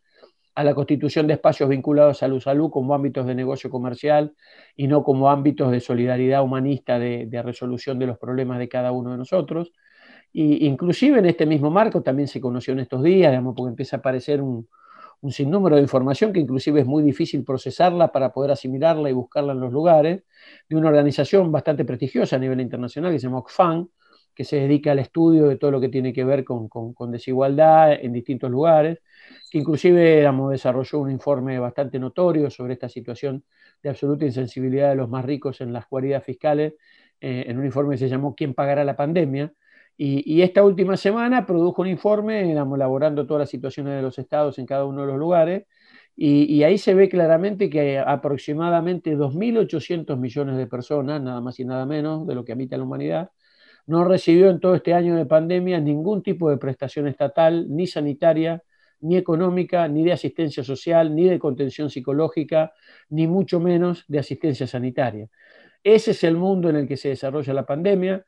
a 0.54 0.64
la 0.64 0.74
constitución 0.74 1.26
de 1.26 1.34
espacios 1.34 1.68
vinculados 1.68 2.22
a 2.22 2.28
la 2.28 2.40
salud 2.40 2.70
como 2.70 2.94
ámbitos 2.94 3.26
de 3.26 3.34
negocio 3.34 3.70
comercial 3.70 4.34
y 4.76 4.86
no 4.86 5.02
como 5.02 5.30
ámbitos 5.30 5.70
de 5.72 5.80
solidaridad 5.80 6.42
humanista 6.42 6.98
de, 6.98 7.42
resolución 7.44 7.98
de 7.98 8.06
los 8.06 8.18
problemas 8.18 8.58
de 8.58 8.68
cada 8.68 8.92
uno 8.92 9.12
de 9.12 9.18
nosotros. 9.18 9.72
Y 10.32 10.66
inclusive 10.66 11.18
en 11.18 11.26
este 11.26 11.46
mismo 11.46 11.70
marco 11.70 12.02
también 12.02 12.28
se 12.28 12.40
conoció 12.40 12.72
en 12.72 12.80
estos 12.80 13.02
días, 13.02 13.30
digamos, 13.32 13.54
porque 13.56 13.70
empieza 13.70 13.96
a 13.96 13.98
aparecer 14.00 14.42
un, 14.42 14.68
sinnúmero 15.30 15.76
de 15.76 15.82
información 15.82 16.32
que 16.34 16.40
inclusive 16.40 16.80
es 16.80 16.86
muy 16.86 17.02
difícil 17.02 17.44
procesarla 17.44 18.12
para 18.12 18.30
poder 18.32 18.50
asimilarla 18.50 19.08
y 19.08 19.14
buscarla 19.14 19.54
en 19.54 19.60
los 19.60 19.72
lugares, 19.72 20.22
de 20.68 20.76
una 20.76 20.88
organización 20.88 21.50
bastante 21.50 21.84
prestigiosa 21.84 22.36
a 22.36 22.38
nivel 22.38 22.60
internacional 22.60 23.10
que 23.10 23.18
se 23.18 23.26
llama 23.26 23.38
Oxfam, 23.38 23.88
que 24.34 24.44
se 24.44 24.56
dedica 24.56 24.92
al 24.92 24.98
estudio 24.98 25.48
de 25.48 25.56
todo 25.56 25.70
lo 25.70 25.80
que 25.80 25.88
tiene 25.88 26.12
que 26.12 26.24
ver 26.24 26.44
con, 26.44 26.68
con 26.68 27.10
desigualdad 27.10 27.92
en 27.92 28.12
distintos 28.12 28.50
lugares 28.50 28.98
que 29.54 29.58
inclusive 29.58 30.28
desarrolló 30.50 30.98
un 30.98 31.12
informe 31.12 31.60
bastante 31.60 32.00
notorio 32.00 32.50
sobre 32.50 32.72
esta 32.72 32.88
situación 32.88 33.44
de 33.82 33.90
absoluta 33.90 34.24
insensibilidad 34.24 34.88
de 34.88 34.96
los 34.96 35.08
más 35.08 35.24
ricos 35.24 35.60
en 35.60 35.72
las 35.72 35.88
guaridas 35.88 36.24
fiscales, 36.24 36.74
eh, 37.20 37.44
en 37.46 37.58
un 37.58 37.64
informe 37.64 37.94
que 37.94 37.98
se 37.98 38.08
llamó 38.08 38.34
¿Quién 38.34 38.54
pagará 38.54 38.82
la 38.82 38.96
pandemia? 38.96 39.52
Y, 39.96 40.42
esta 40.42 40.64
última 40.64 40.96
semana 40.96 41.46
produjo 41.46 41.82
un 41.82 41.88
informe 41.88 42.50
elaborando 42.50 43.26
todas 43.28 43.42
las 43.42 43.50
situaciones 43.50 43.94
de 43.94 44.02
los 44.02 44.18
estados 44.18 44.58
en 44.58 44.66
cada 44.66 44.86
uno 44.86 45.02
de 45.02 45.06
los 45.06 45.18
lugares, 45.18 45.66
y, 46.16 46.52
y 46.52 46.64
ahí 46.64 46.76
se 46.76 46.94
ve 46.94 47.08
claramente 47.08 47.70
que 47.70 48.00
aproximadamente 48.00 49.16
2.800 49.16 50.18
millones 50.18 50.56
de 50.56 50.66
personas, 50.66 51.22
nada 51.22 51.40
más 51.40 51.60
y 51.60 51.64
nada 51.64 51.86
menos 51.86 52.26
de 52.26 52.34
lo 52.34 52.44
que 52.44 52.50
habita 52.50 52.76
la 52.76 52.82
humanidad, 52.82 53.30
no 53.86 54.04
recibió 54.04 54.50
en 54.50 54.60
todo 54.60 54.74
este 54.74 54.94
año 54.94 55.16
de 55.16 55.26
pandemia 55.26 55.80
ningún 55.80 56.22
tipo 56.22 56.50
de 56.50 56.56
prestación 56.56 57.06
estatal 57.06 57.66
ni 57.68 57.86
sanitaria, 57.86 58.62
ni 59.00 59.16
económica, 59.16 59.86
ni 59.88 60.04
de 60.04 60.12
asistencia 60.12 60.64
social, 60.64 61.14
ni 61.14 61.24
de 61.28 61.38
contención 61.38 61.90
psicológica, 61.90 62.72
ni 63.10 63.26
mucho 63.26 63.60
menos 63.60 64.04
de 64.08 64.18
asistencia 64.18 64.66
sanitaria. 64.66 65.28
Ese 65.82 66.12
es 66.12 66.24
el 66.24 66.36
mundo 66.36 66.70
en 66.70 66.76
el 66.76 66.88
que 66.88 66.96
se 66.96 67.10
desarrolla 67.10 67.52
la 67.52 67.66
pandemia, 67.66 68.24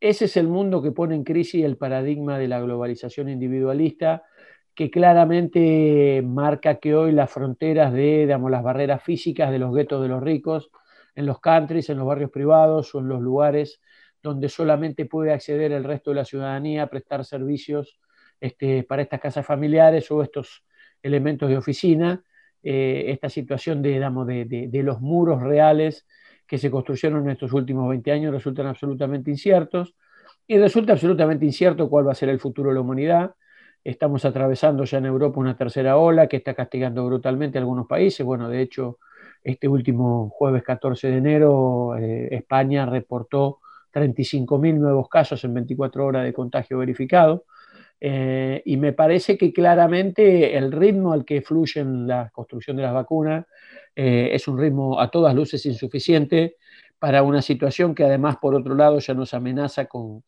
ese 0.00 0.26
es 0.26 0.36
el 0.36 0.46
mundo 0.46 0.82
que 0.82 0.92
pone 0.92 1.14
en 1.14 1.24
crisis 1.24 1.64
el 1.64 1.76
paradigma 1.76 2.38
de 2.38 2.46
la 2.46 2.60
globalización 2.60 3.28
individualista, 3.28 4.22
que 4.74 4.90
claramente 4.90 6.22
marca 6.24 6.76
que 6.76 6.94
hoy 6.94 7.10
las 7.10 7.32
fronteras 7.32 7.92
de 7.92 8.20
digamos, 8.20 8.50
las 8.50 8.62
barreras 8.62 9.02
físicas 9.02 9.50
de 9.50 9.58
los 9.58 9.74
guetos 9.74 10.00
de 10.02 10.08
los 10.08 10.22
ricos, 10.22 10.70
en 11.16 11.26
los 11.26 11.40
countries, 11.40 11.90
en 11.90 11.98
los 11.98 12.06
barrios 12.06 12.30
privados 12.30 12.94
o 12.94 13.00
en 13.00 13.08
los 13.08 13.20
lugares 13.20 13.80
donde 14.22 14.48
solamente 14.48 15.06
puede 15.06 15.32
acceder 15.32 15.72
el 15.72 15.84
resto 15.84 16.10
de 16.10 16.16
la 16.16 16.24
ciudadanía 16.24 16.84
a 16.84 16.90
prestar 16.90 17.24
servicios 17.24 17.98
este, 18.40 18.82
para 18.84 19.02
estas 19.02 19.20
casas 19.20 19.46
familiares 19.46 20.10
o 20.10 20.22
estos 20.22 20.64
elementos 21.02 21.48
de 21.48 21.56
oficina, 21.56 22.22
eh, 22.62 23.04
esta 23.08 23.28
situación 23.28 23.82
de, 23.82 24.00
de, 24.70 24.82
los 24.82 25.00
muros 25.00 25.42
reales 25.42 26.06
que 26.46 26.58
se 26.58 26.70
construyeron 26.70 27.24
en 27.24 27.30
estos 27.30 27.52
últimos 27.52 27.88
20 27.88 28.10
años 28.10 28.32
resultan 28.32 28.66
absolutamente 28.66 29.30
inciertos 29.30 29.94
y 30.46 30.58
resulta 30.58 30.92
absolutamente 30.92 31.44
incierto 31.44 31.88
cuál 31.88 32.08
va 32.08 32.12
a 32.12 32.16
ser 32.16 32.30
el 32.30 32.40
futuro 32.40 32.70
de 32.70 32.74
la 32.74 32.80
humanidad. 32.80 33.34
Estamos 33.84 34.24
atravesando 34.24 34.84
ya 34.84 34.98
en 34.98 35.06
Europa 35.06 35.38
una 35.38 35.56
tercera 35.56 35.96
ola 35.96 36.26
que 36.26 36.38
está 36.38 36.54
castigando 36.54 37.06
brutalmente 37.06 37.58
a 37.58 37.60
algunos 37.60 37.86
países. 37.86 38.26
Bueno, 38.26 38.48
de 38.48 38.62
hecho, 38.62 38.98
este 39.44 39.68
último 39.68 40.30
jueves 40.30 40.62
14 40.62 41.08
de 41.08 41.16
enero, 41.16 41.96
eh, 41.96 42.28
España 42.32 42.86
reportó 42.86 43.60
35.000 44.00 44.78
nuevos 44.78 45.08
casos 45.08 45.42
en 45.44 45.54
24 45.54 46.04
horas 46.04 46.24
de 46.24 46.32
contagio 46.32 46.78
verificado. 46.78 47.44
Eh, 48.00 48.62
y 48.64 48.76
me 48.76 48.92
parece 48.92 49.36
que 49.36 49.52
claramente 49.52 50.56
el 50.56 50.70
ritmo 50.70 51.12
al 51.12 51.24
que 51.24 51.42
fluyen 51.42 52.06
la 52.06 52.30
construcción 52.30 52.76
de 52.76 52.84
las 52.84 52.94
vacunas 52.94 53.46
eh, 53.96 54.30
es 54.32 54.46
un 54.46 54.56
ritmo 54.56 55.00
a 55.00 55.10
todas 55.10 55.34
luces 55.34 55.66
insuficiente 55.66 56.56
para 56.98 57.22
una 57.22 57.42
situación 57.42 57.94
que 57.94 58.04
además, 58.04 58.36
por 58.40 58.54
otro 58.54 58.74
lado, 58.74 58.98
ya 58.98 59.14
nos 59.14 59.34
amenaza 59.34 59.86
con, 59.86 60.22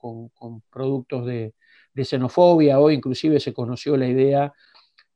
productos 0.71 1.27
de, 1.27 1.55
de, 1.95 2.05
xenofobia. 2.05 2.81
Hoy 2.81 2.95
inclusive 2.95 3.41
se 3.41 3.53
conoció 3.53 3.97
la 3.97 4.07
idea, 4.09 4.53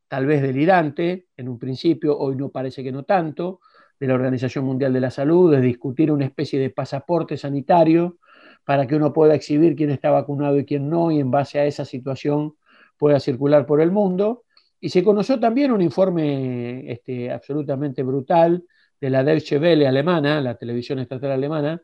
tal 0.09 0.27
vez 0.27 0.43
delirante, 0.43 1.27
en 1.37 1.49
un 1.49 1.59
principio, 1.59 2.17
hoy 2.19 2.37
no 2.37 2.51
parece 2.51 2.83
que 2.83 2.93
no 2.93 3.05
tanto, 3.05 3.61
de 3.99 4.07
la 4.09 4.15
Organización 4.15 4.65
Mundial 4.65 4.93
de 4.93 5.01
la 5.01 5.11
Salud, 5.11 5.53
de 5.53 5.61
discutir 5.61 6.11
una 6.11 6.25
especie 6.25 6.59
de 6.59 6.71
pasaporte 6.71 7.37
sanitario 7.37 8.19
para 8.65 8.87
que 8.87 8.97
uno 8.97 9.13
pueda 9.13 9.35
exhibir 9.35 9.77
quién 9.77 9.91
está 9.91 10.11
vacunado 10.11 10.59
y 10.59 10.65
quién 10.65 10.89
no, 10.89 11.11
y 11.11 11.21
en 11.21 11.31
base 11.31 11.59
a 11.59 11.67
esa 11.67 11.85
situación 11.85 12.55
pueda 12.99 13.21
circular 13.21 13.67
por 13.67 13.81
el 13.81 13.91
mundo. 13.91 14.45
Y 14.81 14.89
se 14.91 15.03
conoció 15.03 15.41
también 15.41 15.73
un 15.73 15.83
informe 15.83 16.91
este, 16.91 17.31
absolutamente 17.31 18.03
brutal 18.03 18.65
de 19.01 19.11
la 19.11 19.23
Deutsche 19.25 19.59
Welle 19.59 19.87
alemana, 19.87 20.41
la 20.41 20.57
televisión 20.57 20.99
estatal 20.99 21.31
alemana, 21.33 21.83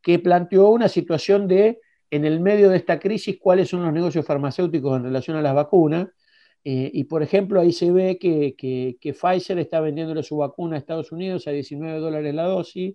que 0.00 0.18
planteó 0.18 0.70
una 0.70 0.88
situación 0.88 1.46
de, 1.48 1.80
en 2.10 2.24
el 2.24 2.40
medio 2.40 2.70
de 2.70 2.76
esta 2.76 2.98
crisis, 2.98 3.38
cuáles 3.40 3.68
son 3.68 3.82
los 3.82 3.92
negocios 3.92 4.26
farmacéuticos 4.26 4.96
en 4.96 5.04
relación 5.04 5.36
a 5.36 5.42
las 5.42 5.54
vacunas. 5.54 6.08
Eh, 6.64 6.90
y 6.92 7.04
por 7.04 7.22
ejemplo, 7.22 7.60
ahí 7.60 7.72
se 7.72 7.90
ve 7.90 8.18
que, 8.18 8.54
que, 8.56 8.96
que, 9.00 9.12
Pfizer 9.12 9.58
está 9.58 9.80
vendiéndole 9.80 10.22
su 10.22 10.36
vacuna 10.36 10.76
a 10.76 10.78
Estados 10.78 11.10
Unidos 11.10 11.46
a 11.48 11.50
19 11.50 11.98
dólares 11.98 12.34
la 12.34 12.44
dosis, 12.44 12.94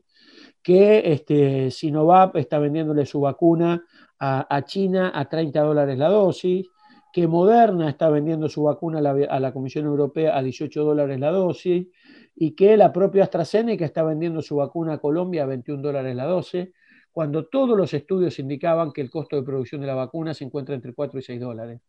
que 0.67 1.13
este, 1.13 1.71
Sinovac 1.71 2.35
está 2.35 2.59
vendiéndole 2.59 3.05
su 3.05 3.21
vacuna 3.21 3.85
a, 4.19 4.65
China 4.65 5.13
a 5.15 5.29
30 5.29 5.61
dólares 5.61 5.97
la 5.97 6.09
dosis, 6.09 6.67
que 7.13 7.25
Moderna 7.25 7.87
está 7.87 8.09
vendiendo 8.09 8.49
su 8.49 8.63
vacuna 8.63 8.99
a 8.99 9.39
la, 9.39 9.53
Comisión 9.53 9.85
Europea 9.85 10.37
a 10.37 10.43
18 10.43 10.83
dólares 10.83 11.21
la 11.21 11.31
dosis, 11.31 11.87
y 12.35 12.51
que 12.51 12.75
la 12.75 12.91
propia 12.91 13.23
AstraZeneca 13.23 13.85
está 13.85 14.03
vendiendo 14.03 14.41
su 14.41 14.57
vacuna 14.57 14.95
a 14.95 14.97
Colombia 14.97 15.43
a 15.43 15.45
21 15.45 15.81
dólares 15.81 16.13
la 16.13 16.25
dosis, 16.25 16.67
cuando 17.13 17.45
todos 17.45 17.77
los 17.77 17.93
estudios 17.93 18.37
indicaban 18.37 18.91
que 18.91 18.99
el 18.99 19.09
costo 19.09 19.37
de 19.37 19.43
producción 19.43 19.79
de 19.79 19.87
la 19.87 19.95
vacuna 19.95 20.33
se 20.33 20.43
encuentra 20.43 20.75
entre 20.75 20.93
4 20.93 21.17
y 21.17 21.23
6 21.23 21.39
dólares. 21.39 21.79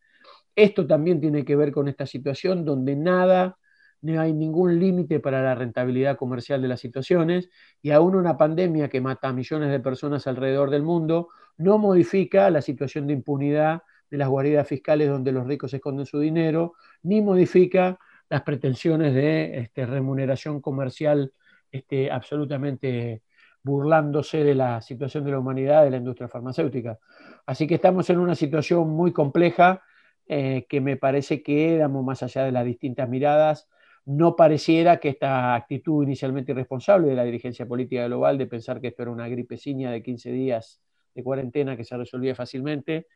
Esto 0.54 0.86
también 0.86 1.20
tiene 1.20 1.44
que 1.44 1.56
ver 1.56 1.72
con 1.72 1.88
esta 1.88 2.06
situación 2.06 2.64
donde 2.64 2.94
nada 2.94 3.58
no 4.00 4.20
hay 4.20 4.32
ningún 4.32 4.78
límite 4.78 5.20
para 5.20 5.42
la 5.42 5.54
rentabilidad 5.54 6.16
comercial 6.16 6.62
de 6.62 6.68
las 6.68 6.80
situaciones 6.80 7.50
y 7.82 7.90
aún 7.90 8.14
una 8.14 8.36
pandemia 8.36 8.88
que 8.88 9.00
mata 9.00 9.28
a 9.28 9.32
millones 9.32 9.70
de 9.70 9.80
personas 9.80 10.26
alrededor 10.26 10.70
del 10.70 10.82
mundo 10.82 11.28
no 11.56 11.78
modifica 11.78 12.50
la 12.50 12.62
situación 12.62 13.06
de 13.06 13.14
impunidad 13.14 13.82
de 14.10 14.18
las 14.18 14.28
guaridas 14.28 14.66
fiscales 14.66 15.08
donde 15.08 15.32
los 15.32 15.46
ricos 15.46 15.74
esconden 15.74 16.06
su 16.06 16.18
dinero, 16.18 16.74
ni 17.02 17.20
modifica 17.20 17.98
las 18.28 18.42
pretensiones 18.42 19.14
de 19.14 19.58
este, 19.58 19.86
remuneración 19.86 20.60
comercial 20.60 21.32
este, 21.70 22.10
absolutamente 22.10 23.22
burlándose 23.62 24.44
de 24.44 24.54
la 24.54 24.80
situación 24.80 25.24
de 25.24 25.32
la 25.32 25.38
humanidad 25.38 25.84
de 25.84 25.90
la 25.90 25.96
industria 25.98 26.28
farmacéutica. 26.28 26.98
Así 27.46 27.66
que 27.66 27.74
estamos 27.74 28.08
en 28.10 28.18
una 28.18 28.34
situación 28.34 28.88
muy 28.88 29.12
compleja 29.12 29.82
eh, 30.26 30.66
que 30.68 30.80
me 30.80 30.96
parece 30.96 31.42
que, 31.42 31.76
damos 31.78 32.04
más 32.04 32.22
allá 32.22 32.44
de 32.44 32.52
las 32.52 32.64
distintas 32.64 33.08
miradas, 33.08 33.68
no 34.08 34.36
pareciera 34.36 34.98
que 35.00 35.10
esta 35.10 35.54
actitud 35.54 36.02
inicialmente 36.02 36.52
irresponsable 36.52 37.08
de 37.08 37.14
la 37.14 37.24
dirigencia 37.24 37.66
política 37.66 38.06
global 38.06 38.38
de 38.38 38.46
pensar 38.46 38.80
que 38.80 38.88
esto 38.88 39.02
era 39.02 39.10
una 39.10 39.28
gripeciña 39.28 39.90
de 39.90 40.02
15 40.02 40.32
días 40.32 40.80
de 41.14 41.22
cuarentena 41.22 41.76
que 41.76 41.84
se 41.84 41.94
resolvía 41.94 42.34
fácilmente, 42.34 43.06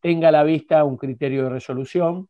tenga 0.00 0.28
a 0.28 0.30
la 0.30 0.44
vista 0.44 0.84
un 0.84 0.98
criterio 0.98 1.42
de 1.42 1.50
resolución 1.50 2.28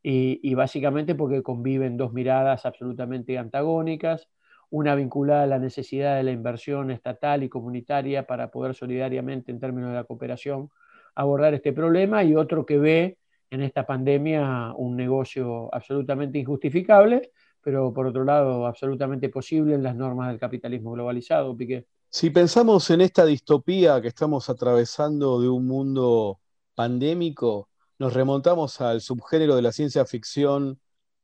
y, 0.00 0.54
básicamente 0.54 1.16
porque 1.16 1.42
conviven 1.42 1.96
dos 1.96 2.12
miradas 2.12 2.64
absolutamente 2.66 3.36
antagónicas, 3.36 4.28
una 4.70 4.94
vinculada 4.94 5.42
a 5.42 5.46
la 5.48 5.58
necesidad 5.58 6.16
de 6.16 6.22
la 6.22 6.30
inversión 6.30 6.92
estatal 6.92 7.42
y 7.42 7.48
comunitaria 7.48 8.28
para 8.28 8.52
poder 8.52 8.76
solidariamente 8.76 9.50
en 9.50 9.58
términos 9.58 9.90
de 9.90 9.96
la 9.96 10.04
cooperación 10.04 10.70
abordar 11.16 11.54
este 11.54 11.72
problema 11.72 12.22
y 12.22 12.36
otro 12.36 12.64
que 12.64 12.78
ve 12.78 13.18
en 13.50 13.62
esta 13.62 13.84
pandemia 13.84 14.72
un 14.76 14.96
negocio 14.96 15.68
absolutamente 15.74 16.38
injustificable 16.38 17.32
pero 17.66 17.92
por 17.92 18.06
otro 18.06 18.22
lado 18.22 18.64
absolutamente 18.64 19.28
posible 19.28 19.74
en 19.74 19.82
las 19.82 19.96
normas 19.96 20.28
del 20.28 20.38
capitalismo 20.38 20.92
globalizado, 20.92 21.56
Piqué. 21.56 21.84
Si 22.08 22.30
pensamos 22.30 22.88
en 22.90 23.00
esta 23.00 23.24
distopía 23.24 24.00
que 24.00 24.06
estamos 24.06 24.48
atravesando 24.48 25.40
de 25.40 25.48
un 25.48 25.66
mundo 25.66 26.38
pandémico, 26.76 27.68
nos 27.98 28.14
remontamos 28.14 28.80
al 28.80 29.00
subgénero 29.00 29.56
de 29.56 29.62
la 29.62 29.72
ciencia 29.72 30.06
ficción 30.06 30.78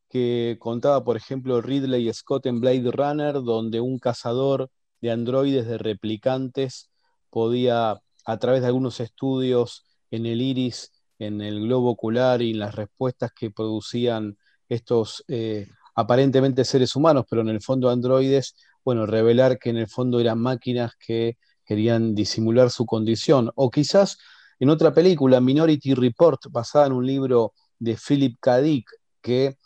que 0.08 0.56
contaba, 0.58 1.04
por 1.04 1.16
ejemplo, 1.16 1.62
Ridley 1.62 2.12
Scott 2.12 2.46
en 2.46 2.58
Blade 2.58 2.90
Runner, 2.90 3.34
donde 3.34 3.80
un 3.80 4.00
cazador 4.00 4.68
de 5.00 5.12
androides, 5.12 5.68
de 5.68 5.78
replicantes, 5.78 6.90
podía, 7.30 8.02
a 8.24 8.36
través 8.38 8.62
de 8.62 8.66
algunos 8.66 8.98
estudios 8.98 9.84
en 10.10 10.26
el 10.26 10.42
iris, 10.42 10.90
en 11.20 11.40
el 11.40 11.60
globo 11.60 11.90
ocular 11.90 12.42
y 12.42 12.50
en 12.50 12.58
las 12.58 12.74
respuestas 12.74 13.30
que 13.30 13.52
producían 13.52 14.36
estos 14.68 15.24
eh, 15.28 15.68
aparentemente 15.94 16.64
seres 16.64 16.96
humanos, 16.96 17.24
pero 17.28 17.42
en 17.42 17.48
el 17.48 17.60
fondo 17.60 17.90
androides, 17.90 18.54
bueno, 18.84 19.06
revelar 19.06 19.58
que 19.58 19.70
en 19.70 19.76
el 19.76 19.88
fondo 19.88 20.20
eran 20.20 20.38
máquinas 20.38 20.92
que 20.96 21.36
querían 21.64 22.14
disimular 22.14 22.70
su 22.70 22.86
condición. 22.86 23.50
O 23.54 23.70
quizás 23.70 24.18
en 24.58 24.70
otra 24.70 24.94
película, 24.94 25.40
Minority 25.40 25.94
Report, 25.94 26.40
basada 26.50 26.86
en 26.86 26.92
un 26.92 27.06
libro 27.06 27.52
de 27.78 27.96
Philip 27.96 28.36
K. 28.40 28.60
Dick, 28.60 28.90
que 29.20 29.56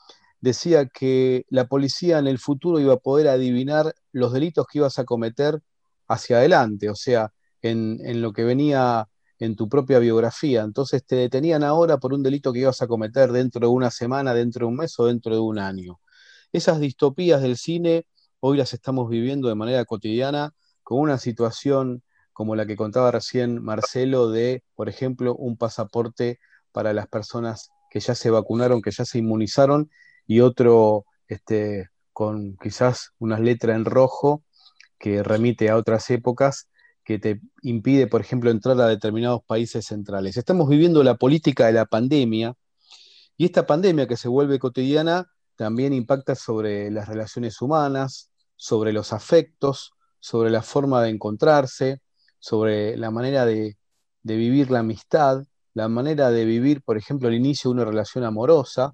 decía 0.40 0.86
que 0.86 1.44
la 1.48 1.66
policía 1.66 2.18
en 2.18 2.26
el 2.26 2.38
futuro 2.38 2.80
iba 2.80 2.94
a 2.94 2.98
poder 2.98 3.28
adivinar 3.28 3.94
los 4.12 4.32
delitos 4.32 4.66
que 4.66 4.78
ibas 4.78 4.98
a 4.98 5.04
cometer 5.04 5.60
hacia 6.08 6.38
adelante, 6.38 6.88
o 6.90 6.94
sea, 6.94 7.32
en, 7.62 7.98
en 8.04 8.22
lo 8.22 8.32
que 8.32 8.44
venía 8.44 9.08
en 9.38 9.56
tu 9.56 9.68
propia 9.68 9.98
biografía. 9.98 10.62
Entonces 10.62 11.04
te 11.04 11.16
detenían 11.16 11.64
ahora 11.64 11.98
por 11.98 12.12
un 12.14 12.22
delito 12.22 12.52
que 12.52 12.60
ibas 12.60 12.80
a 12.82 12.86
cometer 12.86 13.32
dentro 13.32 13.60
de 13.60 13.66
una 13.66 13.90
semana, 13.90 14.34
dentro 14.34 14.66
de 14.66 14.70
un 14.70 14.76
mes 14.76 14.98
o 14.98 15.06
dentro 15.06 15.34
de 15.34 15.40
un 15.40 15.58
año. 15.58 15.98
Esas 16.56 16.80
distopías 16.80 17.42
del 17.42 17.58
cine 17.58 18.06
hoy 18.40 18.56
las 18.56 18.72
estamos 18.72 19.10
viviendo 19.10 19.48
de 19.48 19.54
manera 19.54 19.84
cotidiana 19.84 20.54
con 20.82 21.00
una 21.00 21.18
situación 21.18 22.02
como 22.32 22.56
la 22.56 22.64
que 22.64 22.76
contaba 22.76 23.10
recién 23.10 23.62
Marcelo 23.62 24.30
de, 24.30 24.64
por 24.74 24.88
ejemplo, 24.88 25.36
un 25.36 25.58
pasaporte 25.58 26.38
para 26.72 26.94
las 26.94 27.08
personas 27.08 27.68
que 27.90 28.00
ya 28.00 28.14
se 28.14 28.30
vacunaron, 28.30 28.80
que 28.80 28.90
ya 28.90 29.04
se 29.04 29.18
inmunizaron, 29.18 29.90
y 30.26 30.40
otro 30.40 31.04
este, 31.28 31.90
con 32.14 32.56
quizás 32.56 33.10
unas 33.18 33.40
letras 33.40 33.76
en 33.76 33.84
rojo 33.84 34.42
que 34.98 35.22
remite 35.22 35.68
a 35.68 35.76
otras 35.76 36.08
épocas, 36.08 36.70
que 37.04 37.18
te 37.18 37.42
impide, 37.64 38.06
por 38.06 38.22
ejemplo, 38.22 38.50
entrar 38.50 38.80
a 38.80 38.88
determinados 38.88 39.42
países 39.46 39.84
centrales. 39.84 40.38
Estamos 40.38 40.70
viviendo 40.70 41.02
la 41.02 41.16
política 41.16 41.66
de 41.66 41.74
la 41.74 41.84
pandemia, 41.84 42.54
y 43.36 43.44
esta 43.44 43.66
pandemia 43.66 44.06
que 44.06 44.16
se 44.16 44.28
vuelve 44.28 44.58
cotidiana 44.58 45.30
también 45.56 45.92
impacta 45.92 46.34
sobre 46.34 46.90
las 46.90 47.08
relaciones 47.08 47.60
humanas, 47.62 48.30
sobre 48.56 48.92
los 48.92 49.12
afectos, 49.12 49.92
sobre 50.20 50.50
la 50.50 50.62
forma 50.62 51.02
de 51.02 51.10
encontrarse, 51.10 52.00
sobre 52.38 52.96
la 52.96 53.10
manera 53.10 53.44
de, 53.46 53.76
vivir 54.22 54.70
la 54.70 54.80
amistad, 54.80 55.44
la 55.74 55.88
manera 55.88 56.30
de 56.30 56.44
vivir, 56.44 56.82
por 56.82 56.96
ejemplo, 56.96 57.28
el 57.28 57.34
inicio 57.34 57.70
de 57.70 57.74
una 57.76 57.84
relación 57.84 58.24
amorosa, 58.24 58.92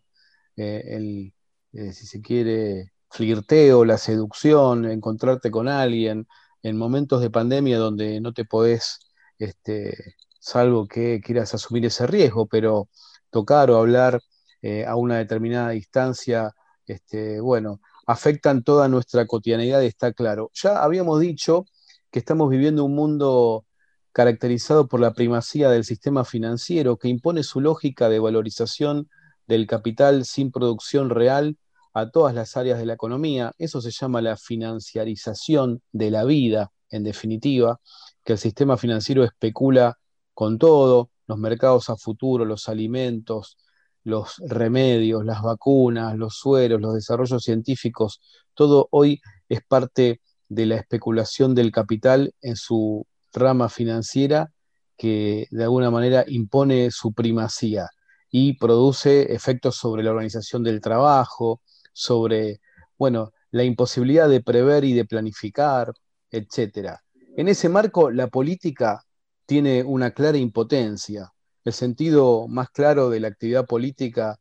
eh, 0.56 0.82
el, 0.86 1.34
eh, 1.72 1.92
si 1.92 2.06
se 2.06 2.20
quiere, 2.20 2.92
flirteo, 3.10 3.84
la 3.84 3.98
seducción, 3.98 4.84
encontrarte 4.86 5.50
con 5.50 5.68
alguien, 5.68 6.26
en 6.62 6.76
momentos 6.76 7.20
de 7.20 7.30
pandemia 7.30 7.78
donde 7.78 8.20
no 8.20 8.32
te 8.32 8.44
podés, 8.44 8.98
este, 9.38 10.16
salvo 10.38 10.86
que 10.86 11.20
quieras 11.24 11.54
asumir 11.54 11.86
ese 11.86 12.06
riesgo, 12.06 12.46
pero 12.46 12.88
tocar 13.30 13.70
o 13.70 13.78
hablar 13.78 14.20
eh, 14.62 14.86
a 14.86 14.96
una 14.96 15.18
determinada 15.18 15.70
distancia, 15.70 16.52
este, 16.86 17.40
bueno, 17.40 17.80
afectan 18.06 18.62
toda 18.62 18.88
nuestra 18.88 19.26
cotidianidad, 19.26 19.82
está 19.82 20.12
claro. 20.12 20.50
Ya 20.54 20.82
habíamos 20.82 21.20
dicho 21.20 21.66
que 22.10 22.18
estamos 22.18 22.48
viviendo 22.50 22.84
un 22.84 22.94
mundo 22.94 23.66
caracterizado 24.12 24.88
por 24.88 25.00
la 25.00 25.14
primacía 25.14 25.70
del 25.70 25.84
sistema 25.84 26.24
financiero 26.24 26.98
que 26.98 27.08
impone 27.08 27.42
su 27.42 27.60
lógica 27.60 28.08
de 28.08 28.18
valorización 28.18 29.08
del 29.46 29.66
capital 29.66 30.24
sin 30.24 30.52
producción 30.52 31.10
real 31.10 31.56
a 31.94 32.10
todas 32.10 32.34
las 32.34 32.56
áreas 32.56 32.78
de 32.78 32.86
la 32.86 32.94
economía. 32.94 33.52
Eso 33.58 33.80
se 33.80 33.90
llama 33.90 34.22
la 34.22 34.36
financiarización 34.36 35.82
de 35.92 36.10
la 36.10 36.24
vida, 36.24 36.72
en 36.90 37.04
definitiva, 37.04 37.80
que 38.24 38.34
el 38.34 38.38
sistema 38.38 38.76
financiero 38.76 39.24
especula 39.24 39.98
con 40.34 40.58
todo, 40.58 41.10
los 41.26 41.38
mercados 41.38 41.88
a 41.90 41.96
futuro, 41.96 42.44
los 42.44 42.68
alimentos, 42.68 43.56
los 44.04 44.36
remedios, 44.46 45.24
las 45.24 45.42
vacunas, 45.42 46.16
los 46.16 46.36
sueros, 46.36 46.80
los 46.80 46.94
desarrollos 46.94 47.42
científicos, 47.42 48.20
todo 48.54 48.88
hoy 48.90 49.20
es 49.48 49.60
parte 49.66 50.20
de 50.48 50.66
la 50.66 50.76
especulación 50.76 51.54
del 51.54 51.72
capital 51.72 52.34
en 52.42 52.56
su 52.56 53.06
rama 53.32 53.68
financiera 53.68 54.50
que 54.96 55.46
de 55.50 55.64
alguna 55.64 55.90
manera 55.90 56.24
impone 56.28 56.90
su 56.90 57.12
primacía 57.12 57.88
y 58.30 58.54
produce 58.58 59.34
efectos 59.34 59.76
sobre 59.76 60.02
la 60.02 60.10
organización 60.10 60.62
del 60.62 60.80
trabajo, 60.80 61.60
sobre, 61.92 62.60
bueno, 62.98 63.32
la 63.50 63.64
imposibilidad 63.64 64.28
de 64.28 64.42
prever 64.42 64.84
y 64.84 64.92
de 64.94 65.04
planificar, 65.04 65.92
etc. 66.30 66.96
En 67.36 67.48
ese 67.48 67.68
marco, 67.68 68.10
la 68.10 68.28
política 68.28 69.02
tiene 69.46 69.82
una 69.82 70.12
clara 70.12 70.38
impotencia. 70.38 71.31
El 71.64 71.72
sentido 71.72 72.48
más 72.48 72.70
claro 72.70 73.10
de 73.10 73.20
la 73.20 73.28
actividad 73.28 73.66
política, 73.66 74.38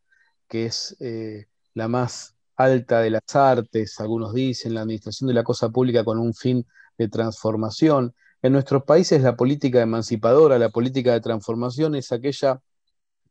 que 0.47 0.65
es 0.65 0.95
eh, 0.99 1.45
la 1.73 1.87
más 1.87 2.35
alta 2.55 2.99
de 3.01 3.11
las 3.11 3.35
artes, 3.35 3.99
algunos 3.99 4.33
dicen, 4.33 4.73
la 4.73 4.81
administración 4.81 5.27
de 5.27 5.33
la 5.33 5.43
cosa 5.43 5.69
pública 5.69 6.03
con 6.03 6.19
un 6.19 6.33
fin 6.33 6.65
de 6.97 7.07
transformación. 7.09 8.13
En 8.41 8.53
nuestros 8.53 8.83
países 8.83 9.21
la 9.21 9.35
política 9.35 9.81
emancipadora, 9.81 10.57
la 10.59 10.69
política 10.69 11.13
de 11.13 11.21
transformación 11.21 11.95
es 11.95 12.11
aquella 12.11 12.61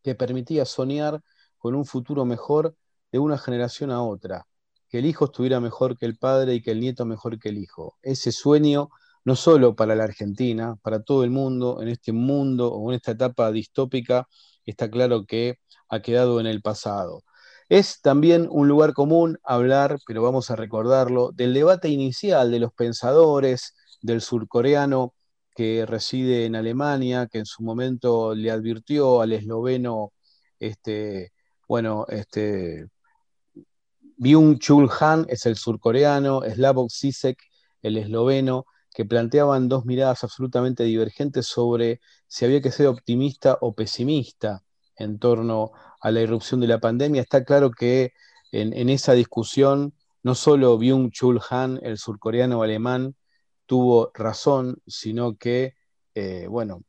que 0.02 0.14
permitía 0.14 0.64
soñar 0.64 1.20
con 1.58 1.74
un 1.74 1.84
futuro 1.84 2.24
mejor 2.24 2.76
de 3.12 3.18
una 3.18 3.38
generación 3.38 3.90
a 3.90 4.02
otra, 4.02 4.46
que 4.88 4.98
el 4.98 5.06
hijo 5.06 5.26
estuviera 5.26 5.60
mejor 5.60 5.96
que 5.98 6.06
el 6.06 6.16
padre 6.16 6.54
y 6.54 6.62
que 6.62 6.70
el 6.70 6.80
nieto 6.80 7.04
mejor 7.04 7.38
que 7.38 7.50
el 7.50 7.58
hijo. 7.58 7.96
Ese 8.02 8.32
sueño, 8.32 8.90
no 9.24 9.36
solo 9.36 9.74
para 9.76 9.94
la 9.94 10.04
Argentina, 10.04 10.76
para 10.82 11.02
todo 11.02 11.24
el 11.24 11.30
mundo, 11.30 11.82
en 11.82 11.88
este 11.88 12.12
mundo 12.12 12.72
o 12.72 12.90
en 12.90 12.96
esta 12.96 13.12
etapa 13.12 13.52
distópica, 13.52 14.26
está 14.66 14.90
claro 14.90 15.26
que 15.26 15.58
ha 15.88 16.00
quedado 16.02 16.40
en 16.40 16.46
el 16.46 16.62
pasado. 16.62 17.22
Es 17.68 18.00
también 18.00 18.48
un 18.50 18.68
lugar 18.68 18.94
común 18.94 19.38
hablar, 19.44 19.98
pero 20.06 20.22
vamos 20.22 20.50
a 20.50 20.56
recordarlo, 20.56 21.30
del 21.32 21.54
debate 21.54 21.88
inicial 21.88 22.50
de 22.50 22.60
los 22.60 22.72
pensadores, 22.72 23.74
del 24.02 24.20
surcoreano 24.20 25.14
que 25.54 25.86
reside 25.86 26.46
en 26.46 26.56
Alemania, 26.56 27.28
que 27.30 27.38
en 27.38 27.46
su 27.46 27.62
momento 27.62 28.34
le 28.34 28.50
advirtió 28.50 29.20
al 29.20 29.32
esloveno, 29.32 30.12
este, 30.58 31.32
bueno, 31.68 32.06
este, 32.08 32.86
Byung-Chul 34.18 34.90
Han 35.00 35.26
es 35.28 35.46
el 35.46 35.56
surcoreano, 35.56 36.42
Slavoj 36.42 36.90
Zizek 36.90 37.38
el 37.82 37.96
esloveno, 37.96 38.66
que 38.94 39.04
planteaban 39.04 39.68
dos 39.68 39.84
miradas 39.84 40.24
absolutamente 40.24 40.84
divergentes 40.84 41.46
sobre 41.46 42.00
si 42.26 42.44
había 42.44 42.60
que 42.60 42.72
ser 42.72 42.86
optimista 42.86 43.58
o 43.60 43.74
pesimista 43.74 44.64
en 44.96 45.18
torno 45.18 45.72
a 46.00 46.10
la 46.10 46.20
irrupción 46.20 46.60
de 46.60 46.66
la 46.66 46.80
pandemia. 46.80 47.22
Está 47.22 47.44
claro 47.44 47.70
que 47.70 48.12
en, 48.52 48.88
esa 48.88 49.12
discusión 49.12 49.94
no 50.22 50.34
solo 50.34 50.78
Byung-Chul 50.78 51.40
Han, 51.50 51.80
el 51.82 51.98
surcoreano 51.98 52.62
alemán, 52.62 53.16
tuvo 53.66 54.10
razón, 54.14 54.82
sino 54.86 55.36
que, 55.36 55.74
eh, 56.14 56.46
bueno, 56.48 56.82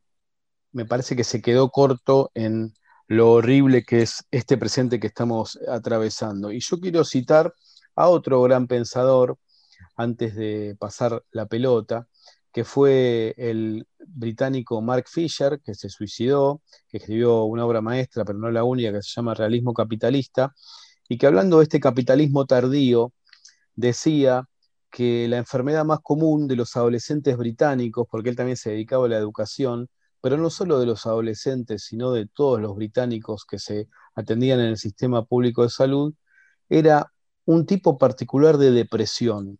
me 0.72 0.84
parece 0.84 1.16
que 1.16 1.24
se 1.24 1.40
quedó 1.40 1.70
corto 1.70 2.30
en 2.34 2.74
lo 3.06 3.32
horrible 3.32 3.84
que 3.84 4.02
es 4.02 4.24
este 4.30 4.56
presente 4.56 4.98
que 5.00 5.06
estamos 5.06 5.58
atravesando. 5.68 6.50
Y 6.50 6.60
yo 6.60 6.80
quiero 6.80 7.04
citar 7.04 7.54
a 7.94 8.08
otro 8.08 8.42
gran 8.42 8.66
pensador, 8.66 9.38
antes 9.96 10.34
de 10.34 10.76
pasar 10.78 11.22
la 11.30 11.46
pelota, 11.46 12.08
que 12.52 12.64
fue 12.64 13.34
el 13.38 13.86
británico 13.98 14.80
Mark 14.82 15.06
Fisher, 15.08 15.60
que 15.64 15.74
se 15.74 15.88
suicidó, 15.88 16.62
que 16.88 16.98
escribió 16.98 17.44
una 17.44 17.64
obra 17.66 17.80
maestra, 17.80 18.24
pero 18.24 18.38
no 18.38 18.50
la 18.50 18.64
única, 18.64 18.92
que 18.92 19.02
se 19.02 19.12
llama 19.16 19.34
Realismo 19.34 19.72
Capitalista, 19.72 20.52
y 21.08 21.18
que 21.18 21.26
hablando 21.26 21.58
de 21.58 21.64
este 21.64 21.80
capitalismo 21.80 22.46
tardío, 22.46 23.12
decía 23.74 24.48
que 24.90 25.26
la 25.28 25.38
enfermedad 25.38 25.84
más 25.84 26.00
común 26.02 26.46
de 26.48 26.56
los 26.56 26.76
adolescentes 26.76 27.36
británicos, 27.36 28.06
porque 28.10 28.30
él 28.30 28.36
también 28.36 28.56
se 28.58 28.70
dedicaba 28.70 29.06
a 29.06 29.08
la 29.08 29.18
educación, 29.18 29.88
pero 30.20 30.36
no 30.36 30.50
solo 30.50 30.78
de 30.78 30.86
los 30.86 31.06
adolescentes, 31.06 31.84
sino 31.84 32.12
de 32.12 32.26
todos 32.26 32.60
los 32.60 32.76
británicos 32.76 33.44
que 33.46 33.58
se 33.58 33.88
atendían 34.14 34.60
en 34.60 34.66
el 34.66 34.76
sistema 34.78 35.24
público 35.24 35.62
de 35.62 35.70
salud, 35.70 36.14
era 36.68 37.12
un 37.44 37.66
tipo 37.66 37.98
particular 37.98 38.58
de 38.58 38.70
depresión, 38.70 39.58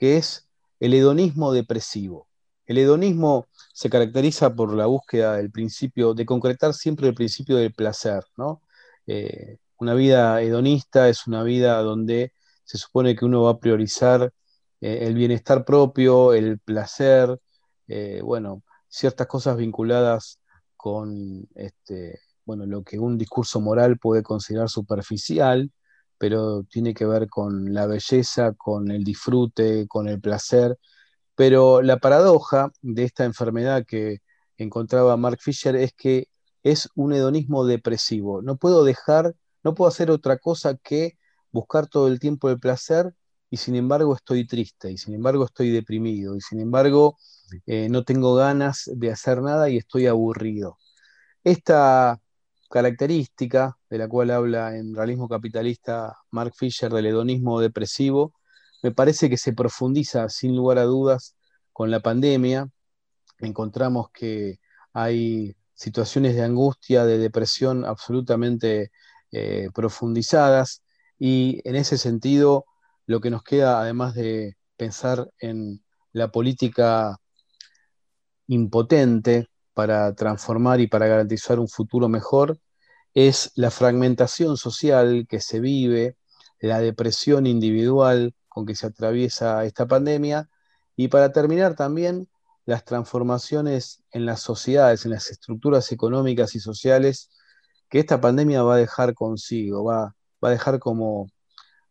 que 0.00 0.16
es 0.16 0.48
el 0.80 0.94
hedonismo 0.94 1.52
depresivo. 1.52 2.26
El 2.64 2.78
hedonismo 2.78 3.48
se 3.74 3.90
caracteriza 3.90 4.54
por 4.54 4.74
la 4.74 4.86
búsqueda 4.86 5.36
del 5.36 5.50
principio, 5.50 6.14
de 6.14 6.24
concretar 6.24 6.72
siempre 6.72 7.08
el 7.08 7.14
principio 7.14 7.56
del 7.56 7.74
placer, 7.74 8.24
¿no? 8.36 8.62
Eh, 9.06 9.58
una 9.78 9.92
vida 9.94 10.40
hedonista 10.40 11.08
es 11.10 11.26
una 11.26 11.42
vida 11.42 11.82
donde 11.82 12.32
se 12.64 12.78
supone 12.78 13.14
que 13.14 13.26
uno 13.26 13.42
va 13.42 13.50
a 13.52 13.58
priorizar 13.60 14.32
eh, 14.80 15.00
el 15.02 15.14
bienestar 15.14 15.66
propio, 15.66 16.32
el 16.32 16.58
placer, 16.60 17.38
eh, 17.86 18.22
bueno, 18.24 18.62
ciertas 18.88 19.26
cosas 19.26 19.58
vinculadas 19.58 20.40
con 20.76 21.46
este, 21.54 22.20
bueno, 22.46 22.64
lo 22.64 22.82
que 22.84 22.98
un 22.98 23.18
discurso 23.18 23.60
moral 23.60 23.98
puede 23.98 24.22
considerar 24.22 24.70
superficial, 24.70 25.70
pero 26.20 26.64
tiene 26.64 26.92
que 26.92 27.06
ver 27.06 27.28
con 27.30 27.72
la 27.72 27.86
belleza, 27.86 28.52
con 28.52 28.90
el 28.90 29.04
disfrute, 29.04 29.88
con 29.88 30.06
el 30.06 30.20
placer. 30.20 30.78
Pero 31.34 31.80
la 31.82 31.98
paradoja 31.98 32.72
de 32.82 33.04
esta 33.04 33.24
enfermedad 33.24 33.86
que 33.86 34.18
encontraba 34.58 35.16
Mark 35.16 35.38
Fisher 35.40 35.76
es 35.76 35.94
que 35.94 36.28
es 36.62 36.90
un 36.94 37.14
hedonismo 37.14 37.64
depresivo. 37.64 38.42
No 38.42 38.58
puedo 38.58 38.84
dejar, 38.84 39.34
no 39.64 39.74
puedo 39.74 39.88
hacer 39.88 40.10
otra 40.10 40.36
cosa 40.36 40.76
que 40.76 41.18
buscar 41.52 41.86
todo 41.88 42.08
el 42.08 42.20
tiempo 42.20 42.50
el 42.50 42.60
placer 42.60 43.14
y 43.48 43.56
sin 43.56 43.74
embargo 43.76 44.14
estoy 44.14 44.46
triste, 44.46 44.92
y 44.92 44.98
sin 44.98 45.14
embargo 45.14 45.46
estoy 45.46 45.70
deprimido, 45.70 46.36
y 46.36 46.40
sin 46.42 46.60
embargo 46.60 47.16
eh, 47.66 47.88
no 47.88 48.04
tengo 48.04 48.34
ganas 48.34 48.90
de 48.94 49.10
hacer 49.10 49.40
nada 49.42 49.70
y 49.70 49.78
estoy 49.78 50.06
aburrido. 50.06 50.76
Esta 51.44 52.20
característica 52.70 53.76
de 53.90 53.98
la 53.98 54.08
cual 54.08 54.30
habla 54.30 54.76
en 54.76 54.94
Realismo 54.94 55.28
Capitalista 55.28 56.16
Mark 56.30 56.54
Fisher 56.56 56.92
del 56.92 57.06
hedonismo 57.06 57.60
depresivo, 57.60 58.32
me 58.82 58.92
parece 58.92 59.28
que 59.28 59.36
se 59.36 59.52
profundiza 59.52 60.28
sin 60.28 60.56
lugar 60.56 60.78
a 60.78 60.84
dudas 60.84 61.36
con 61.72 61.90
la 61.90 62.00
pandemia. 62.00 62.68
Encontramos 63.40 64.10
que 64.12 64.60
hay 64.92 65.56
situaciones 65.74 66.34
de 66.36 66.42
angustia, 66.42 67.04
de 67.04 67.18
depresión 67.18 67.84
absolutamente 67.84 68.90
eh, 69.32 69.68
profundizadas 69.74 70.82
y 71.18 71.60
en 71.64 71.76
ese 71.76 71.98
sentido 71.98 72.64
lo 73.06 73.20
que 73.20 73.30
nos 73.30 73.42
queda, 73.42 73.80
además 73.80 74.14
de 74.14 74.56
pensar 74.76 75.30
en 75.40 75.84
la 76.12 76.30
política 76.30 77.18
impotente 78.46 79.48
para 79.80 80.14
transformar 80.14 80.78
y 80.78 80.88
para 80.88 81.06
garantizar 81.06 81.58
un 81.58 81.66
futuro 81.66 82.06
mejor, 82.06 82.58
es 83.14 83.50
la 83.54 83.70
fragmentación 83.70 84.58
social 84.58 85.26
que 85.26 85.40
se 85.40 85.58
vive, 85.58 86.18
la 86.60 86.80
depresión 86.80 87.46
individual 87.46 88.34
con 88.50 88.66
que 88.66 88.74
se 88.74 88.88
atraviesa 88.88 89.64
esta 89.64 89.86
pandemia 89.86 90.50
y 90.96 91.08
para 91.08 91.32
terminar 91.32 91.76
también 91.76 92.28
las 92.66 92.84
transformaciones 92.84 94.02
en 94.10 94.26
las 94.26 94.42
sociedades, 94.42 95.06
en 95.06 95.12
las 95.12 95.30
estructuras 95.30 95.90
económicas 95.92 96.54
y 96.54 96.60
sociales 96.60 97.30
que 97.88 98.00
esta 98.00 98.20
pandemia 98.20 98.62
va 98.62 98.74
a 98.74 98.84
dejar 98.84 99.14
consigo, 99.14 99.82
va, 99.82 100.14
va 100.44 100.48
a 100.50 100.52
dejar 100.52 100.78
como 100.78 101.30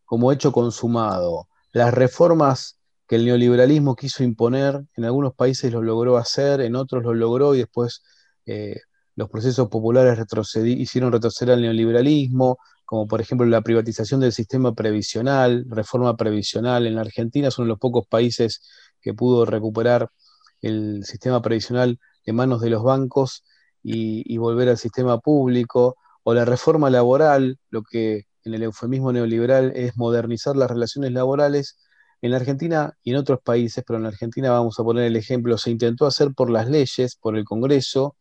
como 0.06 0.32
hecho 0.32 0.52
consumado. 0.52 1.47
Las 1.71 1.91
reformas 1.91 2.79
que 3.10 3.15
el 3.15 3.26
neoliberalismo 3.26 3.95
quiso 3.95 4.24
imponer, 4.24 4.86
en 4.95 5.06
algunos 5.06 5.34
países 5.34 5.74
lo 5.74 5.82
logró 5.82 6.17
hacer, 6.17 6.62
en 6.62 6.76
otros 6.76 7.04
lo 7.04 7.13
logró 7.15 7.56
y 7.56 7.60
después 7.60 8.04
eh, 8.45 8.78
los 9.15 9.30
procesos 9.30 9.67
populares 9.69 10.19
hicieron 10.65 11.12
retroceder 11.12 11.56
al 11.56 11.62
neoliberalismo, 11.63 12.60
como 12.86 13.08
por 13.08 13.22
ejemplo 13.22 13.48
la 13.48 13.62
privatización 13.62 14.19
del 14.19 14.32
sistema 14.32 14.76
previsional, 14.76 15.65
reforma 15.69 16.15
previsional. 16.15 16.86
En 16.88 16.95
la 16.95 17.02
Argentina 17.02 17.52
son 17.52 17.67
los 17.67 17.80
pocos 17.80 18.06
países 18.08 18.62
que 19.02 19.15
pudo 19.15 19.45
recuperar 19.45 20.10
el 20.62 21.04
sistema 21.04 21.41
previsional 21.41 22.00
de 22.26 22.34
manos 22.34 22.62
de 22.62 22.69
los 22.69 22.84
bancos 22.84 23.43
y 23.82 24.38
volver 24.38 24.69
al 24.69 24.78
sistema 24.78 25.19
público, 25.19 25.95
o 26.24 26.34
la 26.36 26.45
reforma 26.45 26.89
laboral, 26.91 27.58
lo 27.72 27.82
que 27.84 28.26
en 28.43 28.54
el 28.54 28.63
eufemismo 28.63 29.12
neoliberal 29.12 29.72
es 29.76 29.98
modernizar 29.98 30.56
las 30.56 30.69
relaciones 30.69 31.12
laborales. 31.12 31.78
En 32.21 32.32
la 32.32 32.38
Argentina 32.38 32.93
y 33.03 33.12
en 33.12 33.17
otros 33.17 33.39
países, 33.41 33.84
pero 33.88 33.97
en 33.97 34.03
la 34.03 34.10
Argentina 34.10 34.51
vamos 34.51 34.79
a 34.79 34.84
poner 34.84 35.05
el 35.05 35.15
ejemplo, 35.15 35.58
se 35.58 35.71
intentó 35.71 36.05
hacer 36.05 36.34
por 36.34 36.49
las 36.49 36.69
leyes, 36.69 37.15
por 37.15 37.38
el 37.38 37.45
Congreso, 37.45 38.15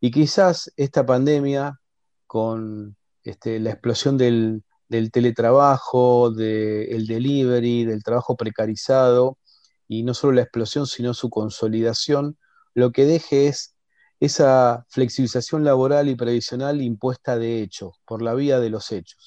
y 0.00 0.10
quizás 0.10 0.72
esta 0.76 1.06
pandemia, 1.06 1.78
con 2.26 2.96
este, 3.22 3.60
la 3.60 3.70
explosión 3.70 4.16
del, 4.16 4.64
teletrabajo, 5.12 6.30
del 6.30 7.06
delivery, 7.06 7.84
del 7.84 8.02
trabajo 8.02 8.36
precarizado, 8.36 9.38
y 9.86 10.02
no 10.02 10.14
solo 10.14 10.34
la 10.34 10.42
explosión, 10.42 10.86
sino 10.86 11.14
su 11.14 11.30
consolidación, 11.30 12.38
lo 12.74 12.92
que 12.92 13.04
deje 13.04 13.48
es 13.48 13.74
esa 14.20 14.86
flexibilización 14.88 15.64
laboral 15.64 16.08
y 16.08 16.14
previsional 16.14 16.82
impuesta 16.82 17.38
de 17.38 17.62
hecho, 17.62 17.92
por 18.04 18.22
la 18.22 18.34
vía 18.34 18.58
de 18.58 18.70
los 18.70 18.90
hechos. 18.92 19.22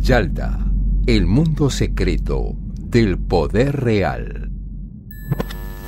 Yalta, 0.00 0.58
el 1.06 1.26
mundo 1.26 1.70
secreto 1.70 2.56
del 2.90 3.18
poder 3.18 3.80
real. 3.80 4.50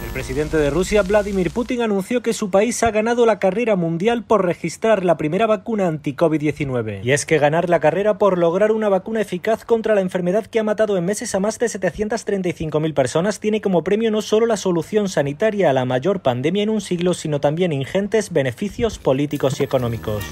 El 0.05 0.11
presidente 0.13 0.57
de 0.57 0.71
Rusia, 0.71 1.03
Vladimir 1.03 1.51
Putin, 1.51 1.81
anunció 1.83 2.21
que 2.21 2.35
su 2.35 2.51
país 2.51 2.83
ha 2.83 2.91
ganado 2.91 3.25
la 3.25 3.39
carrera 3.39 3.77
mundial 3.77 4.25
por 4.25 4.45
registrar 4.45 5.05
la 5.05 5.17
primera 5.17 5.47
vacuna 5.47 5.87
anti-COVID-19. 5.87 7.03
Y 7.05 7.13
es 7.13 7.25
que 7.25 7.39
ganar 7.39 7.71
la 7.71 7.81
carrera 7.81 8.19
por 8.19 8.37
lograr 8.37 8.73
una 8.73 8.89
vacuna 8.89 9.21
eficaz 9.21 9.65
contra 9.65 9.95
la 9.95 10.01
enfermedad 10.01 10.47
que 10.47 10.59
ha 10.59 10.65
matado 10.65 10.99
en 10.99 11.05
meses 11.05 11.35
a 11.35 11.41
más 11.41 11.59
de 11.59 11.67
735.000 11.67 12.93
personas 12.93 13.41
tiene 13.41 13.61
como 13.61 13.83
premio 13.83 14.11
no 14.11 14.21
solo 14.21 14.47
la 14.47 14.57
solución 14.57 15.09
sanitaria 15.09 15.71
a 15.71 15.73
la 15.73 15.85
mayor 15.85 16.21
pandemia 16.21 16.65
en 16.65 16.71
un 16.71 16.81
siglo, 16.81 17.15
sino 17.15 17.41
también 17.41 17.73
ingentes 17.73 18.31
beneficios 18.31 18.99
políticos 18.99 19.61
y 19.61 19.63
económicos. 19.63 20.25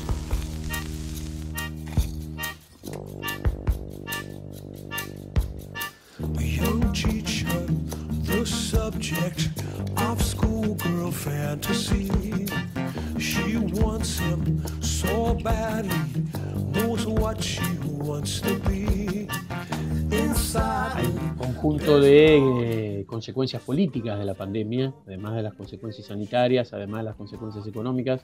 Conjunto 21.39 22.01
de 22.01 23.01
eh, 23.01 23.05
consecuencias 23.07 23.63
políticas 23.63 24.19
de 24.19 24.25
la 24.27 24.35
pandemia, 24.35 24.93
además 25.07 25.37
de 25.37 25.43
las 25.43 25.55
consecuencias 25.55 26.07
sanitarias, 26.09 26.75
además 26.75 27.01
de 27.01 27.05
las 27.05 27.17
consecuencias 27.17 27.67
económicas. 27.67 28.23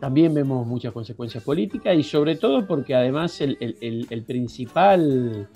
También 0.00 0.34
vemos 0.34 0.66
muchas 0.66 0.92
consecuencias 0.92 1.44
políticas 1.44 1.96
y 1.96 2.02
sobre 2.02 2.34
todo 2.34 2.66
porque 2.66 2.96
además 2.96 3.40
el, 3.40 4.24
principal 4.26 5.48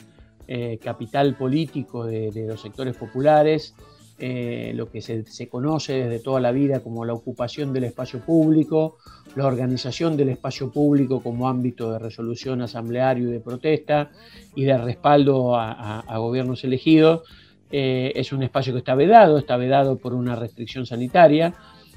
eh, 0.46 0.78
capital 0.80 1.34
político 1.34 2.04
de 2.04 2.46
los 2.46 2.60
sectores 2.60 2.96
populares 2.96 3.74
eh, 4.16 4.72
lo 4.76 4.90
que 4.90 5.00
se, 5.00 5.48
conoce 5.48 6.04
desde 6.04 6.20
toda 6.20 6.38
la 6.38 6.52
vida 6.52 6.80
como 6.80 7.04
la 7.04 7.12
ocupación 7.12 7.72
del 7.72 7.84
espacio 7.84 8.20
público, 8.20 8.98
la 9.34 9.46
organización 9.46 10.16
del 10.16 10.28
espacio 10.28 10.70
público 10.70 11.20
como 11.20 11.48
ámbito 11.48 11.90
de 11.90 11.98
resolución 11.98 12.62
asambleario 12.62 13.28
y 13.28 13.32
de 13.32 13.40
protesta 13.40 14.12
y 14.54 14.64
de 14.64 14.78
respaldo 14.78 15.56
a, 15.56 16.16
gobiernos 16.16 16.62
elegidos, 16.62 17.22
eh, 17.72 18.12
es 18.14 18.32
un 18.32 18.44
espacio 18.44 18.72
que 18.72 18.78
está 18.78 18.94
vedado, 18.94 19.36
está 19.36 19.56
vedado 19.56 19.98
por 19.98 20.14
una 20.14 20.36
restricción 20.36 20.86
sanitaria, 20.86 21.52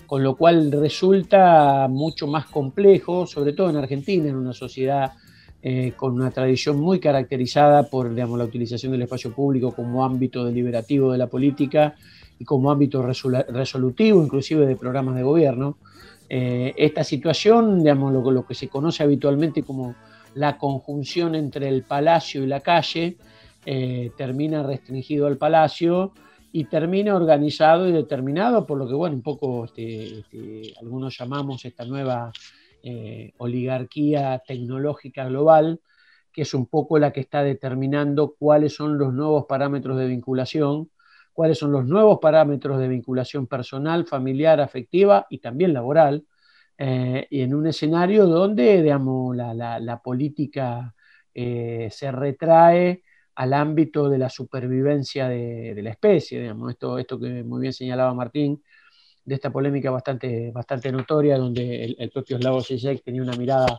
con 0.08 0.24
lo 0.24 0.36
cual 0.36 0.72
resulta 0.72 1.88
mucho 1.88 2.26
más 2.26 2.48
complejo, 2.48 3.28
sobre 3.28 3.54
todo 3.54 3.70
en 3.70 3.76
Argentina, 3.76 4.28
en 4.28 4.38
una 4.38 4.54
sociedad 4.54 5.12
eh, 5.70 5.92
con 5.98 6.14
una 6.14 6.32
tradición 6.32 6.80
muy 6.80 6.98
caracterizada 6.98 7.84
por 7.90 8.12
digamos, 8.12 8.40
la 8.40 8.46
utilización 8.46 8.94
del 8.94 9.02
espacio 9.02 9.34
público 9.34 9.74
como 9.74 10.06
ámbito 10.06 10.46
deliberativo 10.46 11.12
de 11.12 11.18
la 11.18 11.28
política 11.28 11.94
y 12.40 12.46
como 12.46 12.72
ámbito 12.72 13.04
resolutivo, 13.04 14.24
inclusive 14.24 14.66
de 14.66 14.78
programas 14.78 15.16
de 15.16 15.24
gobierno. 15.24 15.78
Eh, 16.30 16.74
esta 16.78 17.04
situación, 17.04 17.80
digamos, 17.80 18.14
lo, 18.14 18.32
lo, 18.32 18.46
que 18.46 18.54
se 18.54 18.70
conoce 18.70 19.04
habitualmente 19.04 19.62
como 19.64 19.94
la 20.36 20.58
conjunción 20.58 21.36
entre 21.36 21.68
el 21.68 21.84
palacio 21.84 22.46
y 22.46 22.48
la 22.48 22.62
calle, 22.62 23.18
eh, 23.66 24.12
termina 24.16 24.64
restringido 24.64 25.28
al 25.28 25.36
palacio 25.36 26.14
y 26.54 26.64
termina 26.64 27.14
organizado 27.14 27.90
y 27.90 27.92
determinado 27.92 28.66
por 28.66 28.78
lo 28.78 28.88
que, 28.88 28.94
bueno, 28.94 29.18
un 29.18 29.22
poco 29.22 29.66
este, 29.66 30.20
este, 30.20 30.74
algunos 30.80 31.18
llamamos 31.18 31.66
esta 31.66 31.84
nueva 31.84 32.32
eh, 32.90 33.34
oligarquía 33.40 34.42
tecnológica 34.48 35.26
global, 35.26 35.82
que 36.32 36.44
es 36.44 36.54
un 36.54 36.68
poco 36.68 36.98
la 37.00 37.12
que 37.12 37.20
está 37.20 37.44
determinando 37.44 38.36
cuáles 38.40 38.76
son 38.76 38.98
los 38.98 39.14
nuevos 39.14 39.46
parámetros 39.46 39.98
de 39.98 40.08
vinculación, 40.08 40.90
cuáles 41.34 41.58
son 41.58 41.74
los 41.74 41.86
nuevos 41.86 42.20
parámetros 42.22 42.80
de 42.80 42.88
vinculación 42.88 43.46
personal, 43.46 44.06
familiar, 44.06 44.62
afectiva 44.62 45.28
y 45.30 45.40
también 45.40 45.74
laboral, 45.74 46.26
eh, 46.78 47.28
y 47.30 47.42
en 47.42 47.56
un 47.56 47.68
escenario 47.68 48.26
donde 48.26 48.82
digamos, 48.82 49.36
la, 49.36 50.02
política 50.02 50.96
eh, 51.34 51.90
se 51.92 52.10
retrae 52.10 53.04
al 53.36 53.54
ámbito 53.54 54.08
de 54.08 54.18
la 54.18 54.30
supervivencia 54.30 55.28
de, 55.28 55.78
la 55.84 55.90
especie, 55.90 56.40
digamos, 56.40 56.72
esto, 56.72 56.98
esto 57.00 57.20
que 57.20 57.44
muy 57.44 57.60
bien 57.60 57.74
señalaba 57.74 58.14
Martín, 58.14 58.64
de 59.28 59.36
esta 59.36 59.52
polémica 59.52 59.92
bastante, 59.92 60.52
bastante 60.52 60.90
notoria, 60.90 61.38
donde 61.38 61.96
el, 62.00 62.10
propio 62.12 62.38
Slavoj 62.38 62.66
Žižek 62.66 63.04
tenía 63.04 63.22
una 63.22 63.36
mirada 63.36 63.78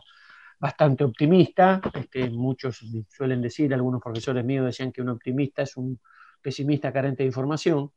bastante 0.59 1.03
optimista. 1.03 1.81
Este, 1.91 2.29
muchos 2.29 2.85
suelen 3.09 3.41
decir, 3.41 3.73
algunos 3.73 3.99
profesores 3.99 4.45
míos 4.45 4.67
decían 4.67 4.91
que 4.91 5.01
un 5.01 5.09
optimista 5.09 5.63
es 5.63 5.75
un 5.75 5.99
pesimista 6.39 6.93
carente 6.93 7.23
de 7.23 7.27
información, 7.27 7.91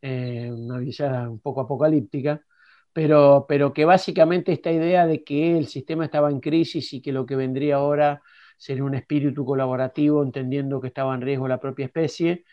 eh, 0.00 0.48
una 0.52 0.78
visión 0.78 1.12
un 1.30 1.40
poco 1.40 1.62
apocalíptica, 1.62 2.40
pero, 2.92 3.44
pero 3.48 3.72
que 3.72 3.84
básicamente 3.84 4.52
esta 4.52 4.70
idea 4.70 5.04
de 5.04 5.24
que 5.24 5.58
el 5.58 5.66
sistema 5.66 6.04
estaba 6.04 6.30
en 6.30 6.38
crisis 6.38 6.92
y 6.92 7.02
que 7.02 7.10
lo 7.10 7.26
que 7.26 7.34
vendría 7.34 7.76
ahora 7.76 8.22
sería 8.56 8.84
un 8.84 8.94
espíritu 8.94 9.44
colaborativo, 9.44 10.22
entendiendo 10.22 10.80
que 10.80 10.88
estaba 10.88 11.12
en 11.16 11.22
riesgo 11.22 11.48
la 11.48 11.58
propia 11.58 11.86
especie, 11.86 12.44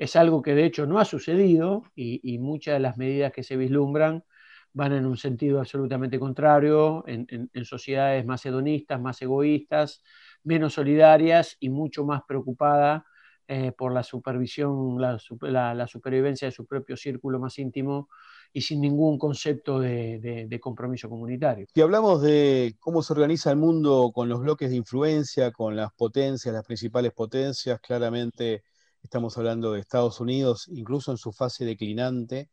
es 0.00 0.16
algo 0.16 0.40
que 0.40 0.54
de 0.54 0.64
hecho 0.64 0.86
no 0.86 0.98
ha 0.98 1.04
sucedido 1.04 1.84
y, 1.94 2.38
muchas 2.38 2.72
de 2.72 2.80
las 2.80 2.96
medidas 2.96 3.32
que 3.32 3.42
se 3.42 3.58
vislumbran 3.58 4.24
van 4.72 4.94
en 4.94 5.04
un 5.04 5.18
sentido 5.18 5.60
absolutamente 5.60 6.18
contrario, 6.18 7.04
en, 7.06 7.50
sociedades 7.66 8.24
más 8.24 8.46
hedonistas, 8.46 8.98
más 8.98 9.20
egoístas, 9.20 10.02
menos 10.42 10.72
solidarias 10.72 11.58
y 11.60 11.68
mucho 11.68 12.06
más 12.06 12.22
preocupadas 12.26 13.02
eh, 13.46 13.72
por 13.76 13.92
la 13.92 14.02
supervisión, 14.02 14.98
la, 14.98 15.86
supervivencia 15.86 16.48
de 16.48 16.52
su 16.52 16.64
propio 16.64 16.96
círculo 16.96 17.38
más 17.38 17.58
íntimo 17.58 18.08
y 18.54 18.62
sin 18.62 18.80
ningún 18.80 19.18
concepto 19.18 19.80
de, 19.80 20.46
de, 20.48 20.60
compromiso 20.60 21.10
comunitario. 21.10 21.66
Si 21.74 21.82
hablamos 21.82 22.22
de 22.22 22.74
cómo 22.80 23.02
se 23.02 23.12
organiza 23.12 23.50
el 23.50 23.58
mundo 23.58 24.12
con 24.14 24.30
los 24.30 24.40
bloques 24.40 24.70
de 24.70 24.76
influencia, 24.76 25.52
con 25.52 25.76
las 25.76 25.92
potencias, 25.92 26.54
las 26.54 26.64
principales 26.64 27.12
potencias, 27.12 27.78
claramente 27.80 28.62
Estamos 29.02 29.36
hablando 29.38 29.72
de 29.72 29.80
Estados 29.80 30.20
Unidos, 30.20 30.68
incluso 30.68 31.10
en 31.10 31.18
su 31.18 31.32
fase 31.32 31.64
declinante, 31.64 32.50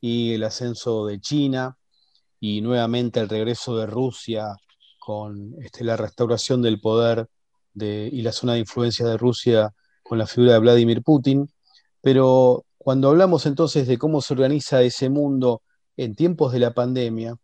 y 0.00 0.34
el 0.34 0.44
ascenso 0.44 1.06
de 1.06 1.20
China, 1.20 1.78
y 2.40 2.60
nuevamente 2.60 3.20
el 3.20 3.28
regreso 3.28 3.76
de 3.76 3.86
Rusia 3.86 4.54
con 4.98 5.54
este, 5.62 5.84
la 5.84 5.96
restauración 5.96 6.62
del 6.62 6.80
poder 6.80 7.28
de, 7.72 8.08
y 8.12 8.22
la 8.22 8.32
zona 8.32 8.54
de 8.54 8.60
influencia 8.60 9.06
de 9.06 9.16
Rusia 9.16 9.72
con 10.02 10.18
la 10.18 10.26
figura 10.26 10.54
de 10.54 10.58
Vladimir 10.58 11.02
Putin. 11.02 11.50
Pero 12.02 12.66
cuando 12.76 13.08
hablamos 13.08 13.46
entonces 13.46 13.86
de 13.86 13.98
cómo 13.98 14.20
se 14.20 14.34
organiza 14.34 14.82
ese 14.82 15.08
mundo 15.08 15.62
en 15.96 16.14
tiempos 16.14 16.52
de 16.52 16.58
la 16.58 16.74
pandemia, 16.74 17.36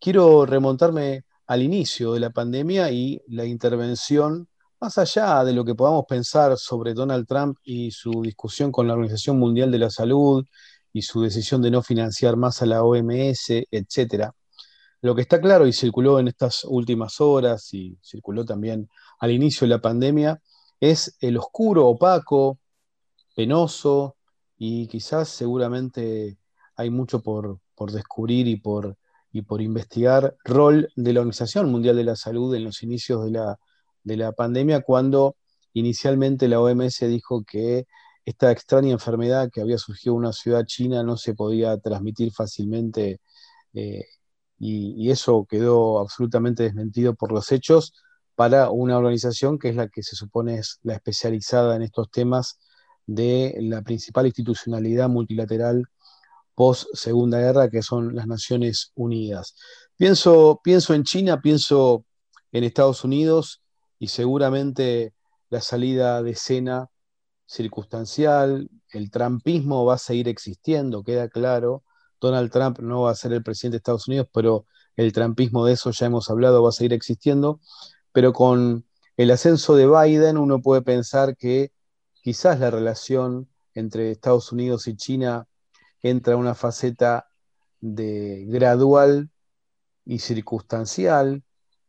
quiero 0.00 0.46
remontarme 0.46 1.24
al 1.46 1.62
inicio 1.62 2.12
de 2.14 2.20
la 2.20 2.30
pandemia 2.30 2.90
y 2.90 3.20
la 3.28 3.44
intervención 3.44 4.48
más 4.84 4.98
allá 4.98 5.42
de 5.44 5.54
lo 5.54 5.64
que 5.64 5.74
podamos 5.74 6.04
pensar 6.06 6.58
sobre 6.58 6.92
Donald 6.92 7.26
Trump 7.26 7.56
y 7.64 7.90
su 7.90 8.20
discusión 8.20 8.70
con 8.70 8.86
la 8.86 8.92
Organización 8.92 9.38
Mundial 9.38 9.70
de 9.70 9.78
la 9.78 9.88
Salud 9.88 10.44
y 10.92 11.00
su 11.00 11.22
decisión 11.22 11.62
de 11.62 11.70
no 11.70 11.80
financiar 11.80 12.36
más 12.36 12.60
a 12.60 12.66
la 12.66 12.82
OMS, 12.82 13.48
etc. 13.70 14.30
Lo 15.00 15.14
que 15.14 15.22
está 15.22 15.40
claro 15.40 15.66
y 15.66 15.72
circuló 15.72 16.18
en 16.18 16.28
estas 16.28 16.64
últimas 16.64 17.18
horas 17.22 17.72
y 17.72 17.96
circuló 18.02 18.44
también 18.44 18.90
al 19.20 19.30
inicio 19.30 19.64
de 19.64 19.70
la 19.70 19.80
pandemia 19.80 20.42
es 20.78 21.16
el 21.20 21.38
oscuro, 21.38 21.86
opaco, 21.86 22.58
penoso 23.34 24.16
y 24.58 24.86
quizás 24.88 25.30
seguramente 25.30 26.36
hay 26.76 26.90
mucho 26.90 27.22
por, 27.22 27.58
descubrir 27.90 28.48
y 28.48 28.56
por, 28.56 28.98
y 29.32 29.40
por 29.40 29.62
investigar 29.62 30.36
rol 30.44 30.90
de 30.94 31.14
la 31.14 31.20
Organización 31.20 31.72
Mundial 31.72 31.96
de 31.96 32.04
la 32.04 32.16
Salud 32.16 32.54
en 32.54 32.64
los 32.64 32.82
inicios 32.82 33.24
de 33.24 33.30
la 33.30 33.58
de 34.04 34.16
la 34.16 34.32
pandemia 34.32 34.82
cuando 34.82 35.36
inicialmente 35.72 36.48
la 36.48 36.60
OMS 36.60 37.00
dijo 37.00 37.44
que 37.44 37.86
esta 38.24 38.50
extraña 38.52 38.92
enfermedad 38.92 39.50
que 39.52 39.60
había 39.60 39.78
surgido 39.78 40.14
en 40.14 40.20
una 40.20 40.32
ciudad 40.32 40.64
china 40.64 41.02
no 41.02 41.16
se 41.16 41.34
podía 41.34 41.76
transmitir 41.78 42.32
fácilmente 42.32 43.20
eh, 43.74 44.04
y, 44.58 45.10
eso 45.10 45.46
quedó 45.48 45.98
absolutamente 46.00 46.62
desmentido 46.62 47.14
por 47.14 47.32
los 47.32 47.52
hechos 47.52 47.92
para 48.34 48.70
una 48.70 48.96
organización 48.98 49.58
que 49.58 49.70
es 49.70 49.76
la 49.76 49.88
que 49.88 50.02
se 50.02 50.16
supone 50.16 50.58
es 50.58 50.78
la 50.82 50.94
especializada 50.94 51.76
en 51.76 51.82
estos 51.82 52.10
temas 52.10 52.58
de 53.06 53.54
la 53.60 53.82
principal 53.82 54.26
institucionalidad 54.26 55.08
multilateral 55.08 55.84
post 56.54 56.86
Segunda 56.94 57.38
Guerra, 57.40 57.68
que 57.68 57.82
son 57.82 58.14
las 58.14 58.26
Naciones 58.26 58.92
Unidas. 58.94 59.56
Pienso, 59.96 60.60
pienso 60.62 60.94
en 60.94 61.02
China, 61.04 61.40
pienso 61.40 62.04
en 62.52 62.64
Estados 62.64 63.04
Unidos 63.04 63.63
y 63.98 64.08
seguramente 64.08 65.14
la 65.50 65.60
salida 65.60 66.22
de 66.22 66.32
escena 66.32 66.90
circunstancial, 67.46 68.70
el 68.90 69.10
trumpismo 69.10 69.84
va 69.84 69.94
a 69.94 69.98
seguir 69.98 70.28
existiendo, 70.28 71.04
queda 71.04 71.28
claro. 71.28 71.84
Donald 72.20 72.50
Trump 72.50 72.78
no 72.80 73.02
va 73.02 73.10
a 73.10 73.14
ser 73.14 73.32
el 73.32 73.42
presidente 73.42 73.74
de 73.74 73.78
Estados 73.78 74.08
Unidos, 74.08 74.28
pero 74.32 74.66
el 74.96 75.12
trumpismo 75.12 75.64
de 75.66 75.74
eso 75.74 75.90
ya 75.90 76.06
hemos 76.06 76.30
hablado, 76.30 76.62
va 76.62 76.70
a 76.70 76.72
seguir 76.72 76.92
existiendo. 76.92 77.60
Pero 78.12 78.32
con 78.32 78.86
el 79.16 79.30
ascenso 79.30 79.76
de 79.76 79.86
Biden 79.86 80.38
uno 80.38 80.60
puede 80.60 80.82
pensar 80.82 81.36
que 81.36 81.72
quizás 82.22 82.58
la 82.60 82.70
relación 82.70 83.48
entre 83.74 84.10
Estados 84.10 84.52
Unidos 84.52 84.86
y 84.88 84.96
China 84.96 85.46
entra 86.02 86.34
en 86.34 86.40
una 86.40 86.54
faceta 86.54 87.28
de 87.80 88.44
gradual 88.48 89.30
y 90.04 90.18
circunstancial 90.18 91.42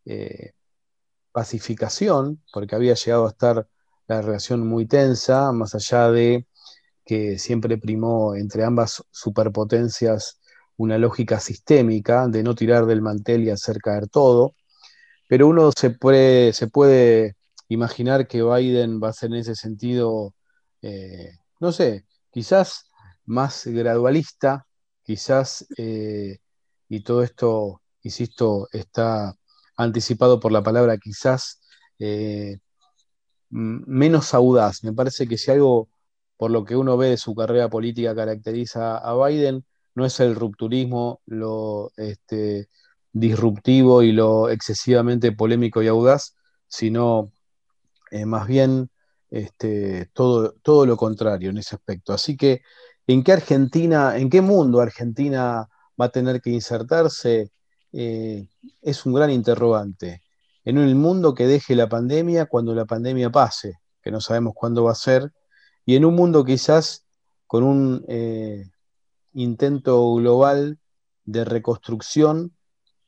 eh, 0.06 0.55
pacificación, 1.36 2.42
porque 2.54 2.76
había 2.76 2.94
llegado 2.94 3.26
a 3.26 3.32
estar 3.32 3.68
la 4.08 4.22
relación 4.22 4.66
muy 4.66 4.86
tensa, 4.88 5.52
más 5.52 5.76
allá 5.76 6.10
de 6.10 6.48
que 7.06 7.38
siempre 7.40 7.78
primó 7.78 8.36
entre 8.36 8.64
ambas 8.64 9.04
superpotencias 9.12 10.40
una 10.78 10.98
lógica 10.98 11.42
sistémica 11.42 12.28
de 12.30 12.42
no 12.42 12.56
tirar 12.56 12.86
del 12.86 13.02
mantel 13.02 13.44
y 13.44 13.50
hacer 13.50 13.80
caer 13.80 14.08
todo, 14.08 14.56
pero 15.28 15.48
uno 15.50 15.72
se 15.74 15.90
puede, 15.90 16.54
se 16.54 16.68
puede 16.68 17.36
imaginar 17.68 18.28
que 18.28 18.42
Biden 18.42 19.02
va 19.04 19.10
a 19.10 19.14
ser 19.14 19.32
en 19.32 19.38
ese 19.40 19.56
sentido, 19.56 20.34
eh, 20.82 21.32
no 21.60 21.74
sé, 21.74 22.06
quizás 22.32 22.90
más 23.26 23.68
gradualista, 23.68 24.66
quizás, 25.04 25.66
eh, 25.78 26.38
y 26.88 27.02
todo 27.02 27.24
esto, 27.24 27.82
insisto, 28.04 28.70
está 28.72 29.36
anticipado 29.78 30.40
por 30.40 30.52
la 30.52 30.64
palabra 30.64 30.98
quizás, 30.98 31.62
eh, 32.00 32.58
menos 33.50 34.34
audaz. 34.34 34.84
Me 34.84 34.94
parece 34.94 35.28
que 35.28 35.38
si 35.38 35.52
algo, 35.52 35.90
por 36.38 36.52
lo 36.52 36.66
que 36.66 36.76
uno 36.76 36.98
ve 36.98 37.10
de 37.10 37.18
su 37.18 37.36
carrera 37.36 37.70
política, 37.70 38.16
caracteriza 38.16 38.98
a 38.98 39.16
Biden, 39.28 39.66
no 39.96 40.06
es 40.06 40.20
el 40.20 40.36
rupturismo, 40.36 41.22
lo 41.26 41.92
este, 41.98 42.70
disruptivo 43.14 44.04
y 44.04 44.12
lo 44.12 44.50
excesivamente 44.50 45.32
polémico 45.32 45.82
y 45.82 45.88
audaz, 45.88 46.36
sino 46.68 47.32
eh, 48.12 48.26
más 48.26 48.48
bien 48.48 48.90
este, 49.30 50.10
todo, 50.14 50.54
todo 50.62 50.86
lo 50.86 50.98
contrario 50.98 51.50
en 51.50 51.58
ese 51.58 51.76
aspecto. 51.76 52.14
Así 52.14 52.38
que, 52.38 52.62
¿en 53.08 53.24
qué 53.24 53.34
Argentina, 53.34 54.18
en 54.18 54.30
qué 54.30 54.42
mundo 54.42 54.82
Argentina 54.82 55.68
va 56.00 56.06
a 56.06 56.10
tener 56.10 56.42
que 56.42 56.50
insertarse? 56.52 57.52
Eh, 57.98 58.50
es 58.82 59.06
un 59.06 59.14
gran 59.14 59.32
interrogante. 59.32 60.22
En 60.66 60.78
un 60.78 60.94
mundo 61.00 61.34
que 61.34 61.48
deje 61.48 61.76
la 61.76 61.88
pandemia 61.88 62.46
cuando 62.46 62.76
la 62.76 62.84
pandemia 62.84 63.30
pase, 63.30 63.80
que 64.04 64.12
no 64.12 64.20
sabemos 64.20 64.54
cuándo 64.54 64.84
va 64.84 64.92
a 64.92 64.96
ser, 64.96 65.32
y 65.86 65.96
en 65.96 66.04
un 66.04 66.14
mundo 66.14 66.44
quizás 66.44 67.06
con 67.48 67.64
un 67.64 68.04
eh, 68.10 68.66
intento 69.34 70.14
global 70.16 70.78
de 71.24 71.46
reconstrucción, 71.46 72.54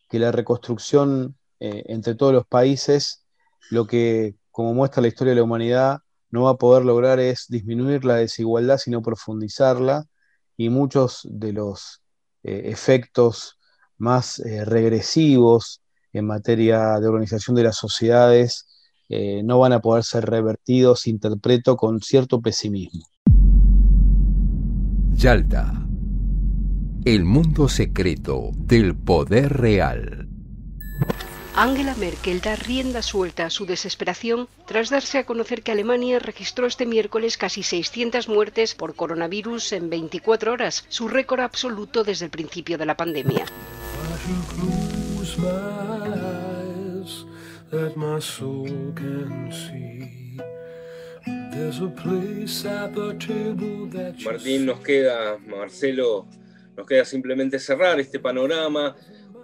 que 0.09 0.19
la 0.19 0.31
reconstrucción 0.31 1.35
eh, 1.59 1.83
entre 1.87 2.15
todos 2.15 2.31
los 2.31 2.47
países, 2.47 3.25
lo 3.69 3.87
que, 3.87 4.35
como 4.51 4.73
muestra 4.73 5.01
la 5.01 5.09
historia 5.09 5.31
de 5.31 5.37
la 5.37 5.43
humanidad, 5.43 5.99
no 6.29 6.43
va 6.43 6.51
a 6.51 6.57
poder 6.57 6.85
lograr 6.85 7.19
es 7.19 7.47
disminuir 7.49 8.05
la 8.05 8.15
desigualdad, 8.15 8.77
sino 8.77 9.01
profundizarla, 9.01 10.05
y 10.55 10.69
muchos 10.69 11.27
de 11.29 11.51
los 11.51 12.01
efectos 12.43 13.57
más 13.97 14.39
eh, 14.39 14.65
regresivos 14.65 15.81
en 16.13 16.25
materia 16.25 16.99
de 16.99 17.07
organización 17.07 17.55
de 17.55 17.63
las 17.63 17.77
sociedades 17.77 18.67
eh, 19.09 19.41
no 19.43 19.59
van 19.59 19.73
a 19.73 19.79
poder 19.79 20.03
ser 20.03 20.25
revertidos, 20.25 21.07
interpreto, 21.07 21.77
con 21.77 22.01
cierto 22.01 22.41
pesimismo. 22.41 23.05
Yalta. 25.13 25.87
El 27.05 27.23
mundo 27.23 27.69
secreto 27.69 28.51
del 28.53 28.95
poder 28.95 29.53
real. 29.53 30.27
Angela 31.55 31.95
Merkel 31.95 32.41
da 32.41 32.55
rienda 32.55 33.01
suelta 33.01 33.45
a 33.45 33.49
su 33.49 33.65
desesperación 33.65 34.47
tras 34.67 34.91
darse 34.91 35.17
a 35.17 35.25
conocer 35.25 35.63
que 35.63 35.71
Alemania 35.71 36.19
registró 36.19 36.67
este 36.67 36.85
miércoles 36.85 37.37
casi 37.37 37.63
600 37.63 38.27
muertes 38.27 38.75
por 38.75 38.93
coronavirus 38.93 39.71
en 39.71 39.89
24 39.89 40.51
horas, 40.51 40.85
su 40.89 41.07
récord 41.07 41.39
absoluto 41.39 42.03
desde 42.03 42.25
el 42.25 42.31
principio 42.31 42.77
de 42.77 42.85
la 42.85 42.95
pandemia. 42.95 43.45
Martín, 54.23 54.65
nos 54.65 54.79
queda, 54.79 55.37
Marcelo, 55.37 56.27
nos 56.75 56.85
queda 56.85 57.05
simplemente 57.05 57.59
cerrar 57.59 57.99
este 57.99 58.19
panorama 58.19 58.95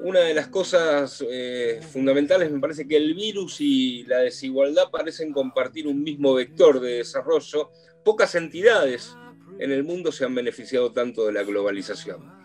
una 0.04 0.19
de 0.19 0.34
las 0.34 0.50
cosas 0.50 1.24
eh, 1.30 1.80
fundamentales 1.93 2.52
me 2.52 2.60
parece 2.60 2.86
que 2.86 2.98
el 2.98 3.13
virus 3.13 3.62
y 3.62 4.04
la 4.04 4.19
desigualdad 4.19 4.91
parecen 4.91 5.32
compartir 5.32 5.88
un 5.88 6.04
mismo 6.04 6.34
vector 6.34 6.82
de 6.82 6.96
desarrollo. 6.96 7.72
Pocas 8.04 8.36
entidades 8.36 9.15
en 9.60 9.72
el 9.72 9.86
mundo 9.86 10.12
se 10.12 10.26
han 10.26 10.36
beneficiado 10.36 10.91
tanto 10.91 11.26
de 11.26 11.32
la 11.32 11.43
globalización. 11.43 12.43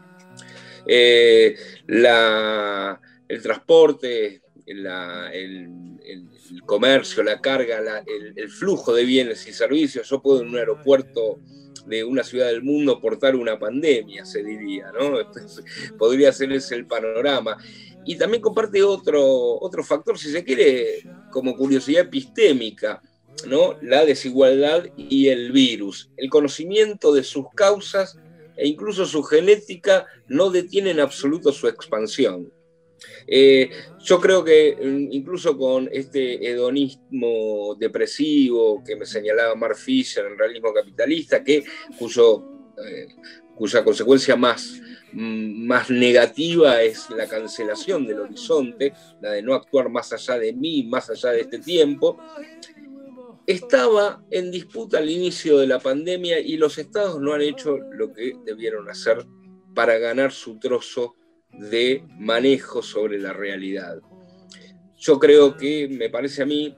Eh, 0.90 1.54
el 1.86 3.42
transporte, 3.42 4.40
el, 4.66 4.88
comercio, 6.64 7.22
la 7.22 7.40
carga, 7.40 8.02
el, 8.06 8.48
flujo 8.48 8.94
de 8.94 9.04
bienes 9.04 9.46
y 9.46 9.52
servicios. 9.52 10.08
Yo 10.08 10.22
puedo 10.22 10.40
en 10.40 10.48
un 10.48 10.56
aeropuerto 10.56 11.38
de 11.86 12.04
una 12.04 12.22
ciudad 12.22 12.46
del 12.48 12.62
mundo 12.62 13.00
portar 13.00 13.36
una 13.36 13.58
pandemia, 13.58 14.24
se 14.24 14.42
diría, 14.42 14.90
¿no? 14.98 15.18
podría 15.98 16.32
ser 16.32 16.52
ese 16.52 16.74
el 16.74 16.86
panorama. 16.86 17.56
Y 18.04 18.16
también 18.16 18.42
comparte 18.42 18.82
otro, 18.82 19.58
otro 19.60 19.84
factor, 19.84 20.18
si 20.18 20.30
se 20.30 20.42
quiere, 20.42 21.02
como 21.30 21.54
curiosidad 21.54 22.02
epistémica, 22.02 23.02
¿no? 23.46 23.76
La 23.82 24.06
desigualdad 24.06 24.86
y 24.96 25.28
el 25.28 25.52
virus. 25.52 26.10
El 26.16 26.30
conocimiento 26.30 27.12
de 27.12 27.22
sus 27.22 27.46
causas 27.54 28.18
e 28.58 28.66
incluso 28.66 29.06
su 29.06 29.22
genética 29.22 30.06
no 30.26 30.50
detiene 30.50 30.90
en 30.90 31.00
absoluto 31.00 31.52
su 31.52 31.68
expansión. 31.68 32.52
Eh, 33.26 33.70
yo 34.00 34.20
creo 34.20 34.42
que 34.42 34.76
mm, 34.76 35.12
incluso 35.12 35.56
con 35.56 35.88
este 35.92 36.50
hedonismo 36.50 37.76
depresivo 37.78 38.82
que 38.84 38.96
me 38.96 39.06
señalaba 39.06 39.54
Mark 39.54 39.76
Fisher, 39.76 40.26
el 40.26 40.36
realismo 40.36 40.72
capitalista, 40.74 41.44
que, 41.44 41.58
eh, 41.58 43.06
cuya 43.54 43.84
consecuencia 43.84 44.34
más, 44.34 44.80
mm, 45.12 45.66
más 45.66 45.90
negativa 45.90 46.82
es 46.82 47.08
la 47.10 47.28
cancelación 47.28 48.06
del 48.06 48.20
horizonte, 48.20 48.92
la 49.20 49.32
de 49.32 49.42
no 49.42 49.54
actuar 49.54 49.88
más 49.88 50.12
allá 50.12 50.38
de 50.38 50.52
mí, 50.52 50.82
más 50.82 51.08
allá 51.10 51.30
de 51.30 51.42
este 51.42 51.58
tiempo, 51.60 52.18
estaba 53.48 54.22
en 54.30 54.50
disputa 54.50 54.98
al 54.98 55.08
inicio 55.08 55.56
de 55.56 55.66
la 55.66 55.78
pandemia 55.78 56.38
y 56.38 56.58
los 56.58 56.76
estados 56.76 57.18
no 57.18 57.32
han 57.32 57.40
hecho 57.40 57.78
lo 57.78 58.12
que 58.12 58.34
debieron 58.44 58.90
hacer 58.90 59.24
para 59.74 59.96
ganar 59.96 60.32
su 60.32 60.58
trozo 60.58 61.14
de 61.50 62.04
manejo 62.18 62.82
sobre 62.82 63.18
la 63.18 63.32
realidad. 63.32 64.02
Yo 64.98 65.18
creo 65.18 65.56
que, 65.56 65.88
me 65.88 66.10
parece 66.10 66.42
a 66.42 66.46
mí, 66.46 66.76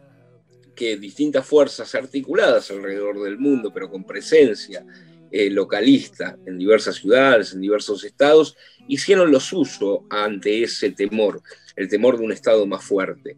que 0.77 0.97
distintas 0.97 1.45
fuerzas 1.45 1.93
articuladas 1.97 2.71
alrededor 2.71 3.21
del 3.21 3.37
mundo, 3.37 3.73
pero 3.75 3.91
con 3.91 4.05
presencia 4.05 4.87
eh, 5.33 5.51
localista 5.51 6.39
en 6.47 6.57
diversas 6.57 6.95
ciudades, 6.97 7.53
en 7.53 7.63
diversos 7.63 8.05
estados, 8.05 8.57
hicieron 8.87 9.33
lo 9.33 9.41
suyo 9.41 10.05
ante 10.09 10.63
ese 10.63 10.93
temor, 10.93 11.43
el 11.75 11.89
temor 11.89 12.17
de 12.17 12.27
un 12.27 12.31
estado 12.31 12.65
más 12.65 12.85
fuerte 12.85 13.37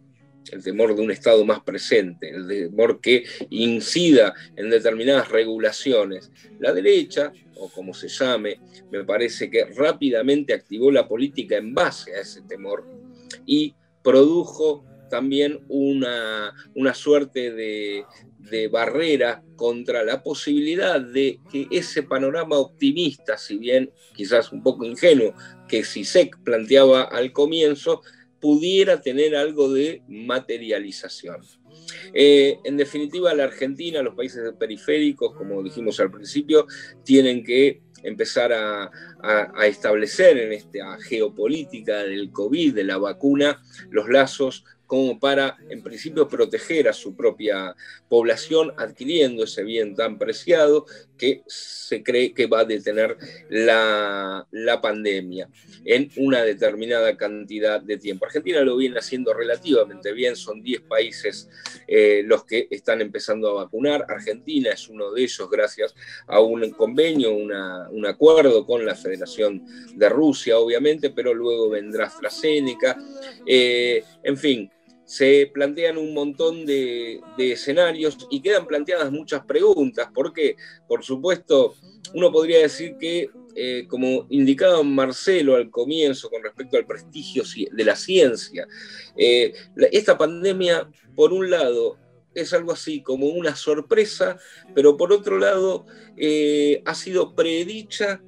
el 0.51 0.63
temor 0.63 0.95
de 0.95 1.03
un 1.03 1.11
Estado 1.11 1.45
más 1.45 1.61
presente, 1.61 2.31
el 2.31 2.47
temor 2.47 3.01
que 3.01 3.25
incida 3.51 4.35
en 4.57 4.71
determinadas 4.71 5.29
regulaciones. 5.29 6.31
La 6.59 6.73
derecha, 6.73 7.33
o 7.57 7.69
como 7.69 7.95
se 7.95 8.09
llame, 8.09 8.61
me 8.91 9.05
parece 9.05 9.51
que 9.51 9.65
rápidamente 9.67 10.53
activó 10.53 10.91
la 10.91 11.07
política 11.07 11.57
en 11.57 11.75
base 11.75 12.15
a 12.15 12.21
ese 12.21 12.43
temor 12.43 12.85
y 13.47 13.75
produjo 14.03 14.85
también 15.09 15.61
una, 15.69 16.55
una 16.75 16.95
suerte 16.95 17.53
de, 17.53 18.05
de 18.51 18.69
barrera 18.69 19.43
contra 19.57 20.05
la 20.05 20.23
posibilidad 20.23 21.01
de 21.01 21.39
que 21.51 21.69
ese 21.71 22.03
panorama 22.03 22.57
optimista, 22.57 23.37
si 23.39 23.59
bien 23.59 23.91
quizás 24.15 24.53
un 24.53 24.63
poco 24.63 24.85
ingenuo, 24.85 25.35
que 25.69 25.85
Sisek 25.85 26.43
planteaba 26.43 27.03
al 27.03 27.33
comienzo, 27.33 28.03
pudiera 28.43 29.01
tener 29.01 29.37
algo 29.37 29.73
de 29.73 30.03
materialización. 30.09 31.37
Eh, 32.13 32.59
en 32.65 32.77
definitiva, 32.77 33.33
la 33.35 33.45
Argentina, 33.45 34.03
los 34.03 34.17
países 34.17 34.53
periféricos, 34.59 35.33
como 35.37 35.63
dijimos 35.63 36.01
al 36.01 36.11
principio, 36.11 36.67
tienen 37.05 37.45
que 37.45 37.83
empezar 38.03 38.53
a, 38.53 38.91
establecer 39.65 40.37
en 40.37 40.53
esta 40.53 40.99
geopolítica 40.99 42.03
del 42.03 42.33
COVID, 42.33 42.75
de 42.75 42.83
la 42.83 42.99
vacuna, 42.99 43.63
los 43.91 44.09
lazos 44.09 44.65
como 44.89 45.21
para, 45.21 45.57
en 45.71 45.81
principio, 45.81 46.29
proteger 46.29 46.89
a 46.89 46.93
su 46.93 47.15
propia 47.15 47.77
población, 48.09 48.73
adquiriendo 48.77 49.45
ese 49.45 49.63
bien 49.63 49.95
tan 49.95 50.19
preciado 50.19 50.87
que 51.23 51.45
se 51.47 52.03
cree 52.03 52.35
que 52.35 52.49
va 52.49 52.61
a 52.61 52.65
detener 52.65 53.17
la, 53.49 54.45
pandemia 54.83 55.49
en 55.85 56.11
una 56.17 56.43
determinada 56.43 57.17
cantidad 57.17 57.81
de 57.81 57.97
tiempo. 57.97 58.27
Argentina 58.27 58.63
lo 58.63 58.77
viene 58.77 58.99
haciendo 58.99 59.33
relativamente 59.33 60.13
bien, 60.13 60.35
son 60.35 60.65
10 60.65 60.81
países 60.81 61.49
eh, 61.87 62.23
los 62.25 62.45
que 62.45 62.67
están 62.73 63.01
empezando 63.01 63.51
a 63.51 63.63
vacunar. 63.63 64.05
Argentina 64.09 64.71
es 64.73 64.89
uno 64.89 65.13
de 65.13 65.23
ellos 65.23 65.49
gracias 65.49 65.95
a 66.27 66.41
un 66.41 66.69
convenio, 66.73 67.33
un 67.33 68.07
acuerdo 68.07 68.67
con 68.67 68.85
la 68.85 68.97
Federación 68.97 69.65
de 69.95 70.09
Rusia, 70.09 70.59
obviamente, 70.59 71.11
pero 71.11 71.33
luego 71.33 71.71
vendrá 71.71 72.07
AstraZeneca. 72.07 72.99
Eh, 73.47 74.03
en 74.25 74.37
fin, 74.37 74.71
se 75.13 75.51
plantean 75.53 75.99
un 75.99 76.15
montón 76.15 76.65
de, 76.65 77.21
escenarios 77.37 78.17
y 78.31 78.41
quedan 78.41 78.67
planteadas 78.67 79.13
muchas 79.13 79.45
preguntas, 79.45 80.09
porque, 80.15 80.57
por 80.89 81.05
supuesto, 81.05 81.75
uno 82.15 82.33
podría 82.33 82.61
decir 82.61 82.97
que, 82.99 83.29
eh, 83.55 83.85
como 83.89 84.27
indicaba 84.31 84.83
Marcelo 84.83 85.57
al 85.57 85.69
comienzo 85.69 86.31
con 86.31 86.43
respecto 86.43 86.79
al 86.79 86.87
prestigio 86.87 87.43
de 87.71 87.85
la 87.85 87.95
ciencia, 87.95 88.67
eh, 89.15 89.53
esta 89.91 90.17
pandemia, 90.17 90.89
por 91.15 91.35
un 91.35 91.51
lado, 91.51 91.99
es 92.35 92.55
algo 92.55 92.73
así 92.73 93.03
como 93.03 93.27
una 93.27 93.55
sorpresa, 93.55 94.39
pero 94.75 94.97
por 94.97 95.13
otro 95.13 95.39
lado, 95.39 95.85
eh, 96.17 96.83
ha 96.87 96.95
sido 96.95 97.35
predicha 97.35 98.23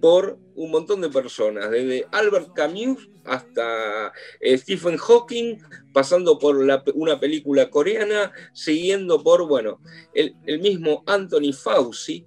por 0.00 0.38
un 0.54 0.70
montón 0.70 1.02
de 1.02 1.10
personas, 1.10 1.70
desde 1.70 2.06
Albert 2.12 2.54
Camus 2.54 3.10
hasta 3.24 4.12
eh, 4.40 4.58
Stephen 4.58 4.96
Hawking, 4.96 5.58
pasando 5.92 6.38
por 6.38 6.56
una 6.56 7.20
película 7.20 7.70
coreana, 7.70 8.32
siguiendo 8.52 9.22
por, 9.22 9.46
bueno, 9.46 9.80
el, 10.12 10.34
mismo 10.60 11.02
Anthony 11.06 11.52
Fauci, 11.52 12.26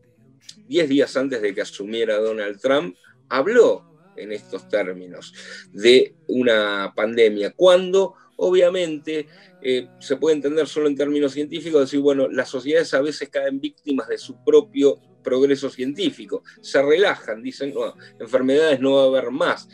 diez 0.67 0.89
días 0.89 1.15
antes 1.15 1.41
de 1.41 1.53
que 1.53 1.61
asumiera 1.61 2.17
Donald 2.17 2.59
Trump, 2.59 2.95
habló 3.29 3.83
en 4.15 4.31
estos 4.31 4.67
términos 4.67 5.33
de 5.71 6.15
una 6.27 6.93
pandemia, 6.95 7.51
cuando 7.51 8.15
obviamente 8.37 9.27
eh, 9.61 9.87
se 9.99 10.15
puede 10.17 10.35
entender 10.35 10.67
solo 10.67 10.87
en 10.87 10.95
términos 10.95 11.33
científicos, 11.33 11.81
decir, 11.81 11.99
bueno, 11.99 12.27
las 12.27 12.49
sociedades 12.49 12.93
a 12.93 13.01
veces 13.01 13.29
caen 13.29 13.59
víctimas 13.59 14.07
de 14.07 14.17
su 14.17 14.43
propio 14.43 14.99
progreso 15.23 15.69
científico, 15.69 16.43
se 16.61 16.81
relajan, 16.81 17.43
dicen, 17.43 17.73
no, 17.73 17.93
enfermedades 18.19 18.79
no 18.79 18.93
va 18.93 19.03
a 19.03 19.05
haber 19.07 19.31
más. 19.31 19.67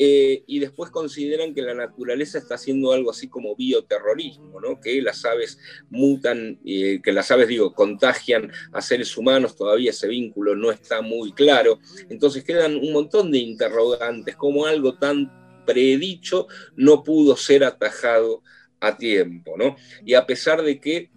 Eh, 0.00 0.44
y 0.46 0.60
después 0.60 0.92
consideran 0.92 1.52
que 1.52 1.60
la 1.60 1.74
naturaleza 1.74 2.38
está 2.38 2.54
haciendo 2.54 2.92
algo 2.92 3.10
así 3.10 3.26
como 3.26 3.56
bioterrorismo, 3.56 4.60
¿no? 4.60 4.80
que 4.80 5.02
las 5.02 5.24
aves 5.24 5.58
mutan, 5.90 6.60
eh, 6.64 7.00
que 7.02 7.10
las 7.10 7.32
aves, 7.32 7.48
digo, 7.48 7.74
contagian 7.74 8.52
a 8.70 8.80
seres 8.80 9.16
humanos, 9.16 9.56
todavía 9.56 9.90
ese 9.90 10.06
vínculo 10.06 10.54
no 10.54 10.70
está 10.70 11.02
muy 11.02 11.32
claro. 11.32 11.80
Entonces 12.10 12.44
quedan 12.44 12.76
un 12.76 12.92
montón 12.92 13.32
de 13.32 13.38
interrogantes, 13.38 14.36
como 14.36 14.66
algo 14.66 14.96
tan 14.96 15.32
predicho 15.66 16.46
no 16.76 17.02
pudo 17.02 17.36
ser 17.36 17.64
atajado 17.64 18.44
a 18.78 18.96
tiempo, 18.96 19.56
¿no? 19.58 19.74
Y 20.06 20.14
a 20.14 20.24
pesar 20.24 20.62
de 20.62 20.78
que 20.78 21.10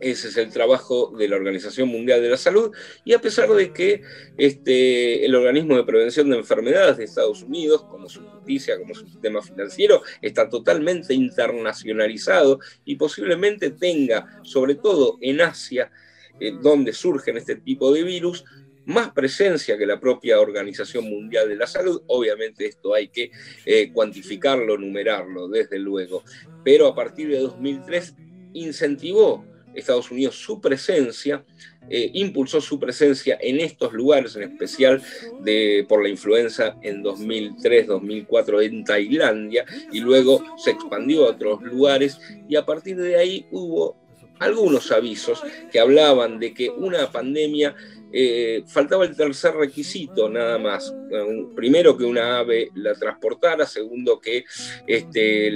ese 0.00 0.28
es 0.28 0.36
el 0.36 0.50
trabajo 0.50 1.12
de 1.16 1.28
la 1.28 1.36
Organización 1.36 1.88
Mundial 1.88 2.20
de 2.20 2.28
la 2.28 2.36
Salud. 2.36 2.70
Y 3.04 3.14
a 3.14 3.20
pesar 3.20 3.48
de 3.50 3.72
que 3.72 4.02
este, 4.36 5.24
el 5.24 5.34
organismo 5.34 5.76
de 5.76 5.84
prevención 5.84 6.28
de 6.28 6.36
enfermedades 6.36 6.98
de 6.98 7.04
Estados 7.04 7.42
Unidos, 7.42 7.84
como 7.84 8.08
su 8.08 8.20
justicia, 8.20 8.78
como 8.78 8.94
su 8.94 9.06
sistema 9.06 9.42
financiero, 9.42 10.02
está 10.20 10.48
totalmente 10.48 11.14
internacionalizado 11.14 12.60
y 12.84 12.96
posiblemente 12.96 13.70
tenga, 13.70 14.40
sobre 14.42 14.74
todo 14.74 15.18
en 15.20 15.40
Asia, 15.40 15.90
eh, 16.40 16.52
donde 16.60 16.92
surgen 16.92 17.38
este 17.38 17.56
tipo 17.56 17.92
de 17.92 18.02
virus, 18.02 18.44
más 18.84 19.10
presencia 19.10 19.76
que 19.76 19.86
la 19.86 19.98
propia 19.98 20.38
Organización 20.38 21.10
Mundial 21.10 21.48
de 21.48 21.56
la 21.56 21.66
Salud. 21.66 22.02
Obviamente 22.06 22.66
esto 22.66 22.94
hay 22.94 23.08
que 23.08 23.32
eh, 23.64 23.90
cuantificarlo, 23.92 24.78
numerarlo, 24.78 25.48
desde 25.48 25.78
luego. 25.78 26.22
Pero 26.62 26.86
a 26.86 26.94
partir 26.94 27.28
de 27.28 27.40
2003 27.40 28.14
incentivó 28.52 29.44
Estados 29.76 30.10
Unidos 30.10 30.36
su 30.36 30.60
presencia, 30.60 31.44
eh, 31.88 32.10
impulsó 32.14 32.60
su 32.60 32.80
presencia 32.80 33.38
en 33.40 33.60
estos 33.60 33.92
lugares, 33.92 34.34
en 34.36 34.42
especial 34.42 35.02
por 35.88 36.02
la 36.02 36.08
influenza 36.08 36.76
en 36.82 37.04
2003-2004 37.04 38.64
en 38.64 38.84
Tailandia, 38.84 39.64
y 39.92 40.00
luego 40.00 40.42
se 40.56 40.72
expandió 40.72 41.26
a 41.26 41.30
otros 41.30 41.62
lugares, 41.62 42.18
y 42.48 42.56
a 42.56 42.66
partir 42.66 42.96
de 42.96 43.16
ahí 43.16 43.46
hubo 43.52 43.96
algunos 44.38 44.90
avisos 44.90 45.42
que 45.70 45.80
hablaban 45.80 46.38
de 46.38 46.52
que 46.52 46.68
una 46.68 47.10
pandemia 47.10 47.74
eh, 48.12 48.62
faltaba 48.66 49.04
el 49.04 49.16
tercer 49.16 49.54
requisito 49.54 50.28
nada 50.28 50.58
más. 50.58 50.94
Primero 51.54 51.96
que 51.96 52.04
una 52.04 52.38
ave 52.38 52.70
la 52.74 52.94
transportara, 52.94 53.66
segundo 53.66 54.20
que 54.20 54.44
este, 54.86 55.52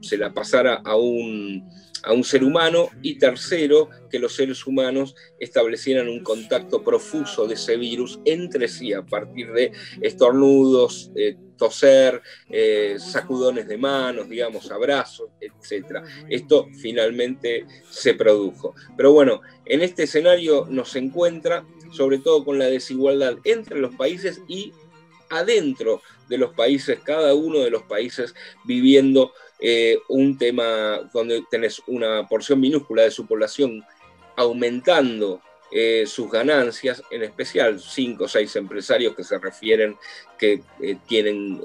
se 0.00 0.18
la 0.18 0.32
pasara 0.32 0.82
a 0.84 0.96
un 0.96 1.68
a 2.02 2.12
un 2.12 2.24
ser 2.24 2.44
humano 2.44 2.88
y 3.02 3.18
tercero, 3.18 3.88
que 4.10 4.18
los 4.18 4.34
seres 4.34 4.66
humanos 4.66 5.14
establecieran 5.38 6.08
un 6.08 6.22
contacto 6.22 6.82
profuso 6.82 7.46
de 7.46 7.54
ese 7.54 7.76
virus 7.76 8.20
entre 8.24 8.68
sí 8.68 8.92
a 8.92 9.02
partir 9.02 9.52
de 9.52 9.72
estornudos, 10.00 11.10
eh, 11.16 11.36
toser, 11.56 12.20
eh, 12.50 12.96
sacudones 12.98 13.68
de 13.68 13.78
manos, 13.78 14.28
digamos, 14.28 14.70
abrazos, 14.70 15.30
etc. 15.40 16.04
Esto 16.28 16.68
finalmente 16.80 17.66
se 17.88 18.14
produjo. 18.14 18.74
Pero 18.96 19.12
bueno, 19.12 19.42
en 19.64 19.82
este 19.82 20.04
escenario 20.04 20.66
nos 20.68 20.96
encuentra 20.96 21.64
sobre 21.92 22.18
todo 22.18 22.44
con 22.44 22.58
la 22.58 22.66
desigualdad 22.66 23.36
entre 23.44 23.78
los 23.78 23.94
países 23.94 24.40
y 24.48 24.72
adentro 25.30 26.02
de 26.28 26.38
los 26.38 26.52
países, 26.54 26.98
cada 27.00 27.34
uno 27.34 27.60
de 27.60 27.70
los 27.70 27.82
países 27.82 28.34
viviendo 28.64 29.32
eh, 29.64 29.96
un 30.08 30.36
tema 30.36 31.08
donde 31.14 31.44
tenés 31.48 31.80
una 31.86 32.26
porción 32.26 32.58
minúscula 32.58 33.02
de 33.02 33.12
su 33.12 33.28
población 33.28 33.84
aumentando 34.34 35.40
eh, 35.70 36.04
sus 36.04 36.28
ganancias, 36.28 37.00
en 37.12 37.22
especial 37.22 37.78
cinco 37.78 38.24
o 38.24 38.28
seis 38.28 38.56
empresarios 38.56 39.14
que 39.14 39.22
se 39.22 39.38
refieren 39.38 39.96
que 40.36 40.64
eh, 40.80 40.96
tienen, 41.06 41.60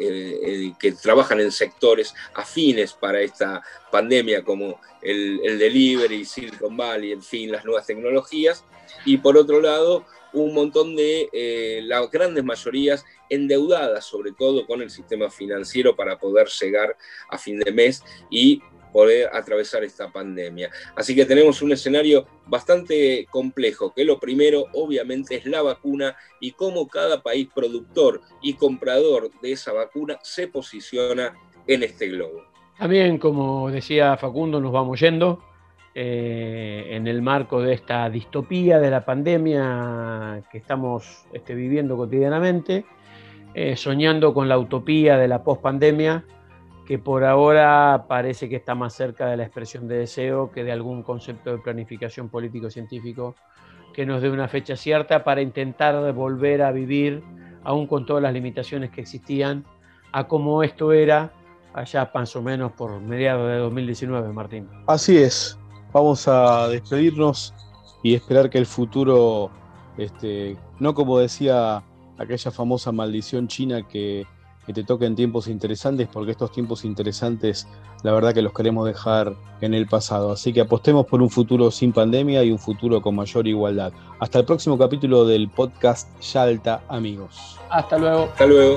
que 0.80 0.92
trabajan 0.92 1.40
en 1.40 1.52
sectores 1.52 2.14
afines 2.36 2.94
para 2.94 3.20
esta 3.20 3.64
pandemia, 3.92 4.44
como 4.44 4.80
el, 5.02 5.42
el 5.44 5.58
delivery, 5.58 6.24
Silicon 6.24 6.78
Valley, 6.78 7.14
en 7.14 7.24
fin, 7.24 7.52
las 7.52 7.66
nuevas 7.66 7.88
tecnologías, 7.88 8.64
y 9.06 9.18
por 9.18 9.38
otro 9.38 9.60
lado, 9.60 10.06
un 10.34 10.54
montón 10.54 10.96
de 10.96 11.30
eh, 11.32 11.82
las 11.84 12.10
grandes 12.12 12.44
mayorías 12.44 13.06
endeudadas, 13.30 14.06
sobre 14.06 14.32
todo 14.32 14.66
con 14.66 14.82
el 14.82 14.90
sistema 14.90 15.30
financiero, 15.30 15.96
para 15.96 16.18
poder 16.18 16.48
llegar 16.48 16.96
a 17.30 17.38
fin 17.38 17.60
de 17.60 17.72
mes 17.72 18.04
y 18.30 18.62
poder 18.92 19.30
atravesar 19.34 19.84
esta 19.84 20.12
pandemia. 20.12 20.72
Así 20.96 21.16
que 21.16 21.26
tenemos 21.26 21.62
un 21.62 21.72
escenario 21.72 22.26
bastante 22.48 23.28
complejo, 23.30 23.94
que 23.94 24.04
lo 24.04 24.20
primero 24.20 24.66
obviamente 24.74 25.36
es 25.36 25.46
la 25.46 25.62
vacuna 25.62 26.16
y 26.40 26.52
cómo 26.52 26.88
cada 26.88 27.22
país 27.22 27.48
productor 27.54 28.22
y 28.42 28.54
comprador 28.54 29.30
de 29.42 29.52
esa 29.52 29.74
vacuna 29.74 30.20
se 30.24 30.48
posiciona 30.48 31.36
en 31.68 31.84
este 31.84 32.08
globo. 32.08 32.44
También, 32.78 33.18
como 33.18 33.70
decía 33.72 34.18
Facundo, 34.18 34.60
nos 34.60 34.72
vamos 34.72 35.00
yendo. 35.00 35.44
Eh, 36.00 36.96
en 36.96 37.08
el 37.08 37.24
marco 37.24 37.60
de 37.60 37.74
esta 37.74 38.08
distopía 38.08 38.78
de 38.78 38.92
la 38.92 39.04
pandemia 39.04 40.44
que 40.52 40.60
estamos 40.60 41.26
este, 41.34 41.56
viviendo 41.56 41.98
cotidianamente, 41.98 42.86
eh, 43.56 43.76
soñando 43.76 44.32
con 44.32 44.48
la 44.48 44.60
utopía 44.60 45.18
de 45.18 45.28
la 45.28 45.44
pospandemia, 45.44 46.24
que 46.86 47.00
por 47.00 47.24
ahora 47.24 48.06
parece 48.08 48.48
que 48.48 48.58
está 48.58 48.76
más 48.76 48.94
cerca 48.94 49.26
de 49.26 49.38
la 49.38 49.44
expresión 49.46 49.88
de 49.88 49.98
deseo 49.98 50.52
que 50.52 50.64
de 50.64 50.72
algún 50.72 51.02
concepto 51.02 51.50
de 51.52 51.58
planificación 51.58 52.30
político-científico 52.30 53.34
que 53.92 54.06
nos 54.06 54.22
dé 54.22 54.30
una 54.30 54.48
fecha 54.48 54.76
cierta 54.76 55.24
para 55.24 55.42
intentar 55.42 56.14
volver 56.14 56.62
a 56.62 56.72
vivir, 56.72 57.24
aún 57.64 57.88
con 57.88 58.06
todas 58.06 58.22
las 58.22 58.34
limitaciones 58.34 58.92
que 58.92 59.02
existían, 59.02 59.66
a 60.12 60.28
como 60.28 60.62
esto 60.62 60.94
era 60.94 61.32
allá 61.74 62.12
más 62.14 62.36
o 62.36 62.44
menos 62.44 62.72
por 62.74 63.02
mediados 63.02 63.50
de 63.50 63.58
2019, 63.58 64.32
Martín. 64.32 64.70
Así 64.86 65.18
es, 65.18 65.58
vamos 65.98 66.28
a 66.28 66.68
despedirnos 66.68 67.54
y 68.04 68.14
esperar 68.14 68.50
que 68.50 68.58
el 68.58 68.66
futuro, 68.66 69.50
este, 69.98 70.58
no 70.80 70.94
como 70.94 71.18
decía 71.18 71.84
aquella 72.18 72.52
famosa 72.52 72.92
maldición 72.92 73.48
china 73.48 73.88
que, 73.88 74.26
que 74.66 74.74
te 74.74 74.84
toque 74.84 75.06
en 75.06 75.16
tiempos 75.16 75.48
interesantes, 75.48 76.08
porque 76.12 76.32
estos 76.32 76.52
tiempos 76.52 76.86
interesantes, 76.86 77.68
la 78.04 78.12
verdad 78.12 78.34
que 78.34 78.42
los 78.42 78.54
queremos 78.54 78.86
dejar 78.86 79.36
en 79.62 79.74
el 79.74 79.88
pasado. 79.88 80.32
Así 80.32 80.54
que 80.54 80.62
apostemos 80.62 81.06
por 81.06 81.22
un 81.22 81.30
futuro 81.30 81.72
sin 81.72 81.92
pandemia 81.94 82.44
y 82.44 82.52
un 82.52 82.60
futuro 82.60 83.02
con 83.02 83.16
mayor 83.16 83.48
igualdad. 83.48 83.92
Hasta 84.20 84.40
el 84.40 84.46
próximo 84.46 84.78
capítulo 84.78 85.26
del 85.26 85.50
podcast 85.50 86.10
Yalta, 86.22 86.84
amigos. 86.90 87.58
Hasta 87.70 87.98
luego. 87.98 88.26
Hasta 88.26 88.46
luego. 88.46 88.76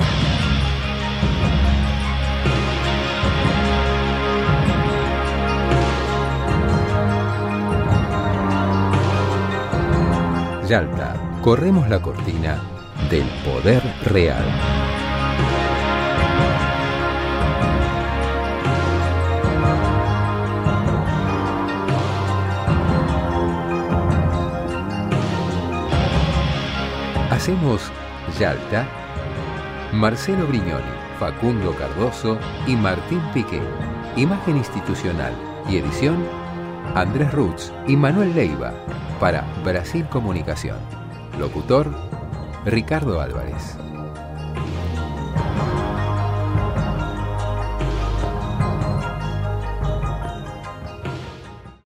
Yalta, 10.70 11.16
corremos 11.42 11.88
la 11.88 12.00
cortina 12.00 12.62
del 13.10 13.26
poder 13.44 13.82
real. 14.04 14.44
Hacemos 27.32 27.90
Yalta, 28.38 28.86
Marcelo 29.92 30.46
Brignoni, 30.46 30.84
Facundo 31.18 31.74
Cardoso 31.74 32.38
y 32.68 32.76
Martín 32.76 33.20
Piqué. 33.34 33.60
Imagen 34.14 34.58
institucional 34.58 35.32
y 35.68 35.78
edición, 35.78 36.24
Andrés 36.94 37.32
Rutz 37.32 37.72
y 37.88 37.96
Manuel 37.96 38.36
Leiva 38.36 38.72
para 39.20 39.42
Brasil 39.62 40.06
Comunicación. 40.08 40.78
Locutor, 41.38 41.94
Ricardo 42.64 43.20
Álvarez. 43.20 43.76